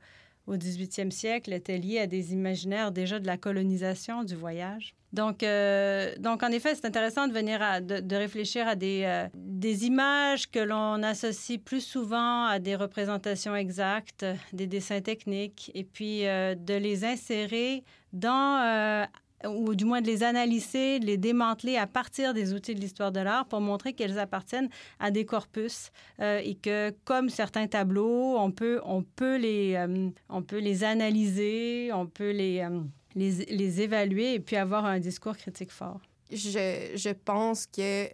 au 0.51 0.58
18e 0.58 1.12
siècle, 1.12 1.53
était 1.53 1.77
liée 1.77 2.00
à 2.00 2.08
des 2.08 2.34
imaginaires 2.34 2.91
déjà 2.91 3.20
de 3.20 3.25
la 3.25 3.38
colonisation, 3.38 4.24
du 4.24 4.36
voyage. 4.36 4.93
Donc, 5.13 5.43
euh, 5.43 6.13
donc 6.20 6.41
en 6.43 6.50
effet, 6.50 6.75
c'est 6.75 6.86
intéressant 6.86 7.27
de 7.27 7.34
venir 7.34 7.60
de, 7.81 8.15
réfléchir 8.15 8.67
à 8.67 8.75
des, 8.75 9.03
euh, 9.05 9.27
des 9.36 9.86
images 9.86 10.50
que 10.50 10.60
l'on 10.60 11.03
associe 11.03 11.60
plus 11.60 11.81
souvent 11.81 12.46
à 12.46 12.60
des 12.60 12.75
représentations 12.75 13.55
exactes, 13.55 14.25
des 14.53 14.67
dessins 14.67 15.01
techniques, 15.01 15.72
et 15.74 15.84
puis 15.84 16.27
euh, 16.27 16.55
de 16.55 16.75
les 16.75 17.03
insérer 17.03 17.84
dans 18.13 19.08
ou 19.48 19.76
du 19.76 19.86
moins 19.86 20.02
de 20.02 20.08
les 20.08 20.24
analyser, 20.24 21.00
de 21.00 21.06
les 21.06 21.18
démanteler 21.18 21.78
à 21.78 21.88
partir 21.88 22.34
des 22.34 22.54
outils 22.54 22.76
de 22.76 22.80
l'histoire 22.80 23.12
de 23.12 23.20
l'art 23.20 23.46
pour 23.46 23.62
montrer 23.62 23.94
qu'elles 23.94 24.20
appartiennent 24.20 24.70
à 25.00 25.12
des 25.12 25.26
corpus 25.26 25.92
euh, 26.20 26.42
et 26.44 26.56
que, 26.56 26.92
comme 27.06 27.30
certains 27.30 27.68
tableaux, 27.68 28.38
on 28.38 28.52
peut, 28.52 28.82
on 28.84 29.04
peut, 29.04 29.38
les, 29.38 29.76
euh, 29.76 30.10
on 30.30 30.42
peut 30.42 30.60
les 30.60 30.84
analyser, 30.84 31.92
on 31.94 32.08
peut 32.08 32.32
les, 32.32 32.60
euh, 32.60 32.82
les, 33.16 33.46
les, 33.46 33.82
évaluer 33.82 34.34
et 34.36 34.40
puis 34.40 34.56
avoir 34.56 34.86
un 34.86 35.00
discours 35.00 35.38
critique 35.38 35.72
fort. 35.72 36.02
Je, 36.32 36.94
je 36.96 37.10
pense 37.10 37.68
que 37.68 38.08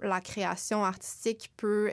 la 0.00 0.22
création 0.22 0.84
artistique 0.84 1.50
peut 1.58 1.90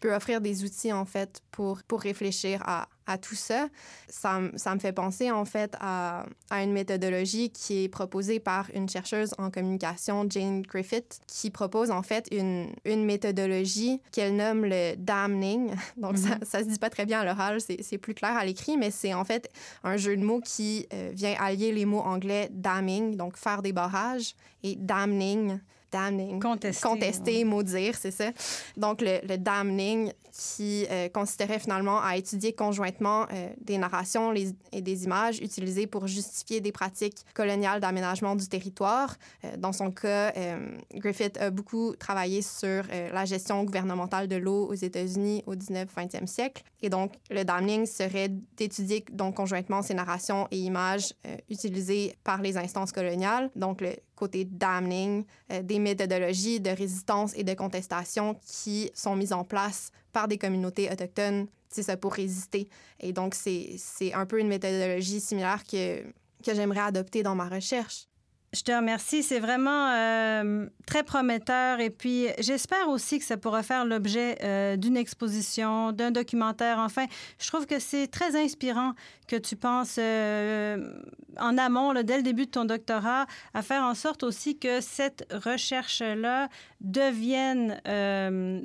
peut 0.00 0.14
offrir 0.14 0.40
des 0.40 0.64
outils, 0.64 0.92
en 0.92 1.04
fait, 1.04 1.42
pour, 1.50 1.82
pour 1.84 2.00
réfléchir 2.00 2.62
à, 2.66 2.88
à 3.06 3.18
tout 3.18 3.34
ça. 3.34 3.68
Ça, 4.08 4.40
ça, 4.56 4.74
me 4.74 4.80
fait 4.80 4.92
penser, 4.92 5.30
en 5.30 5.44
fait, 5.44 5.76
à, 5.80 6.24
à, 6.48 6.62
une 6.62 6.72
méthodologie 6.72 7.50
qui 7.50 7.84
est 7.84 7.88
proposée 7.88 8.40
par 8.40 8.70
une 8.74 8.88
chercheuse 8.88 9.34
en 9.38 9.50
communication, 9.50 10.26
Jane 10.28 10.62
Griffith, 10.62 11.20
qui 11.26 11.50
propose, 11.50 11.90
en 11.90 12.02
fait, 12.02 12.28
une, 12.32 12.68
une 12.84 13.04
méthodologie 13.04 14.00
qu'elle 14.12 14.36
nomme 14.36 14.64
le 14.64 14.94
damning. 14.96 15.74
Donc, 15.96 16.12
mm 16.12 16.16
-hmm. 16.16 16.38
ça, 16.40 16.58
ça 16.58 16.58
se 16.60 16.68
dit 16.68 16.78
pas 16.78 16.90
très 16.90 17.06
bien 17.06 17.20
à 17.20 17.24
l'oral, 17.24 17.60
c'est 17.60 17.98
plus 17.98 18.14
clair 18.14 18.36
à 18.36 18.44
l'écrit, 18.44 18.76
mais 18.76 18.90
c'est, 18.90 19.14
en 19.14 19.24
fait, 19.24 19.50
un 19.84 19.96
jeu 19.96 20.16
de 20.16 20.24
mots 20.24 20.40
qui 20.40 20.86
euh, 20.92 21.10
vient 21.14 21.34
allier 21.38 21.72
les 21.72 21.84
mots 21.84 22.04
anglais 22.14 22.48
damning, 22.52 23.16
donc 23.16 23.36
faire 23.36 23.60
des 23.62 23.72
barrages, 23.72 24.34
et 24.62 24.76
damning, 24.76 25.58
damning. 25.90 26.40
Contester. 26.40 26.88
Contester, 26.88 27.44
maudire, 27.44 27.94
c'est 27.96 28.10
ça. 28.10 28.30
Donc, 28.76 29.00
le, 29.00 29.20
le 29.26 29.38
damning 29.38 30.12
qui 30.32 30.86
euh, 30.90 31.08
consisterait 31.08 31.58
finalement 31.58 32.00
à 32.00 32.16
étudier 32.16 32.52
conjointement 32.52 33.26
euh, 33.32 33.48
des 33.60 33.78
narrations 33.78 34.30
les, 34.30 34.54
et 34.72 34.80
des 34.80 35.04
images 35.04 35.38
utilisées 35.40 35.86
pour 35.86 36.06
justifier 36.06 36.60
des 36.60 36.72
pratiques 36.72 37.24
coloniales 37.34 37.80
d'aménagement 37.80 38.36
du 38.36 38.48
territoire. 38.48 39.16
Euh, 39.44 39.56
dans 39.56 39.72
son 39.72 39.90
cas, 39.90 40.32
euh, 40.36 40.76
Griffith 40.94 41.36
a 41.38 41.50
beaucoup 41.50 41.94
travaillé 41.96 42.42
sur 42.42 42.84
la 43.12 43.24
gestion 43.24 43.64
gouvernementale 43.64 44.28
de 44.28 44.36
l'eau 44.36 44.66
aux 44.68 44.74
États-Unis 44.74 45.42
au 45.46 45.54
19-20e 45.54 46.26
siècle. 46.26 46.62
Et 46.82 46.88
donc, 46.88 47.14
le 47.30 47.44
damning 47.44 47.86
serait 47.86 48.30
d'étudier 48.56 49.04
donc 49.12 49.36
conjointement 49.36 49.82
ces 49.82 49.94
narrations 49.94 50.48
et 50.50 50.58
images 50.58 51.14
utilisées 51.48 52.16
par 52.24 52.42
les 52.42 52.56
instances 52.56 52.92
coloniales. 52.92 53.50
Donc, 53.56 53.80
le 53.80 53.94
côté 54.20 54.44
damning, 54.44 55.24
euh, 55.50 55.62
des 55.62 55.78
méthodologies 55.78 56.60
de 56.60 56.70
résistance 56.70 57.32
et 57.34 57.42
de 57.42 57.54
contestation 57.54 58.36
qui 58.46 58.90
sont 58.94 59.16
mises 59.16 59.32
en 59.32 59.44
place 59.44 59.90
par 60.12 60.28
des 60.28 60.36
communautés 60.36 60.90
autochtones, 60.92 61.46
c'est 61.70 61.82
ça, 61.82 61.96
pour 61.96 62.12
résister. 62.12 62.68
Et 63.00 63.12
donc, 63.12 63.34
c'est 63.34 64.12
un 64.12 64.26
peu 64.26 64.38
une 64.38 64.48
méthodologie 64.48 65.20
similaire 65.20 65.64
que, 65.64 66.02
que 66.44 66.54
j'aimerais 66.54 66.80
adopter 66.80 67.22
dans 67.22 67.34
ma 67.34 67.48
recherche. 67.48 68.09
Je 68.52 68.62
te 68.62 68.72
remercie. 68.72 69.22
C'est 69.22 69.38
vraiment 69.38 69.92
euh, 69.92 70.66
très 70.84 71.04
prometteur. 71.04 71.78
Et 71.78 71.90
puis, 71.90 72.26
j'espère 72.40 72.88
aussi 72.88 73.20
que 73.20 73.24
ça 73.24 73.36
pourra 73.36 73.62
faire 73.62 73.84
l'objet 73.84 74.38
euh, 74.42 74.76
d'une 74.76 74.96
exposition, 74.96 75.92
d'un 75.92 76.10
documentaire. 76.10 76.78
Enfin, 76.80 77.06
je 77.38 77.46
trouve 77.46 77.66
que 77.66 77.78
c'est 77.78 78.08
très 78.08 78.34
inspirant 78.34 78.94
que 79.28 79.36
tu 79.36 79.54
penses 79.54 79.98
euh, 80.00 81.00
en 81.38 81.56
amont, 81.58 81.94
dès 82.02 82.16
le 82.16 82.24
début 82.24 82.46
de 82.46 82.50
ton 82.50 82.64
doctorat, 82.64 83.26
à 83.54 83.62
faire 83.62 83.84
en 83.84 83.94
sorte 83.94 84.24
aussi 84.24 84.58
que 84.58 84.80
cette 84.80 85.32
recherche-là 85.32 86.48
devienne, 86.80 87.80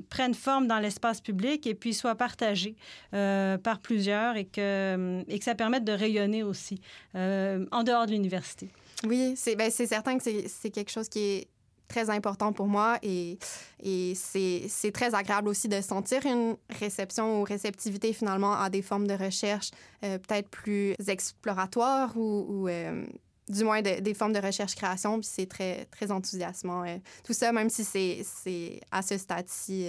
prenne 0.10 0.34
forme 0.34 0.66
dans 0.66 0.80
l'espace 0.80 1.22
public 1.22 1.68
et 1.68 1.76
puis 1.76 1.94
soit 1.94 2.16
partagée 2.16 2.76
par 3.12 3.80
plusieurs 3.84 4.36
et 4.36 4.46
que, 4.46 5.24
et 5.28 5.38
que 5.38 5.46
ça 5.46 5.54
permette 5.54 5.84
de 5.84 5.92
rayonner 5.92 6.42
aussi 6.42 6.82
en 7.14 7.84
dehors 7.84 8.08
de 8.08 8.12
l'université. 8.14 8.72
Oui, 9.04 9.34
c'est 9.36 9.56
ben, 9.56 9.70
certain 9.70 10.18
que 10.18 10.24
c'est 10.24 10.70
quelque 10.70 10.92
chose 10.92 11.10
qui 11.10 11.20
est 11.20 11.48
très 11.88 12.10
important 12.10 12.54
pour 12.54 12.68
moi 12.68 12.98
et, 13.04 13.38
et 13.84 14.14
c'est 14.16 14.92
très 14.94 15.14
agréable 15.14 15.48
aussi 15.48 15.68
de 15.68 15.82
sentir 15.82 16.26
une 16.26 16.58
réception 16.80 17.42
ou 17.42 17.44
réceptivité 17.44 18.14
finalement 18.14 18.54
à 18.54 18.70
des 18.70 18.82
formes 18.82 19.08
de 19.08 19.14
recherche 19.14 19.72
euh, 20.04 20.18
peut-être 20.18 20.50
plus 20.50 20.96
exploratoires 21.08 22.16
ou, 22.18 22.46
ou 22.50 22.68
euh, 22.68 23.06
du 23.48 23.64
moins 23.64 23.82
de, 23.82 24.00
des 24.00 24.16
formes 24.16 24.34
de 24.34 24.40
recherche-création, 24.40 25.20
puis 25.20 25.30
c'est 25.32 25.46
très, 25.46 25.86
très 25.86 26.10
enthousiasmant. 26.12 26.84
Euh, 26.84 26.98
tout 27.24 27.34
ça, 27.34 27.52
même 27.52 27.70
si 27.70 27.84
c'est 27.84 28.82
à 28.92 29.04
ce 29.04 29.18
stade-ci 29.18 29.86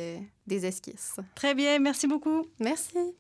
des 0.47 0.67
esquisses. 0.67 1.17
Très 1.35 1.55
bien, 1.55 1.79
merci 1.79 2.07
beaucoup. 2.07 2.45
Merci. 2.61 3.15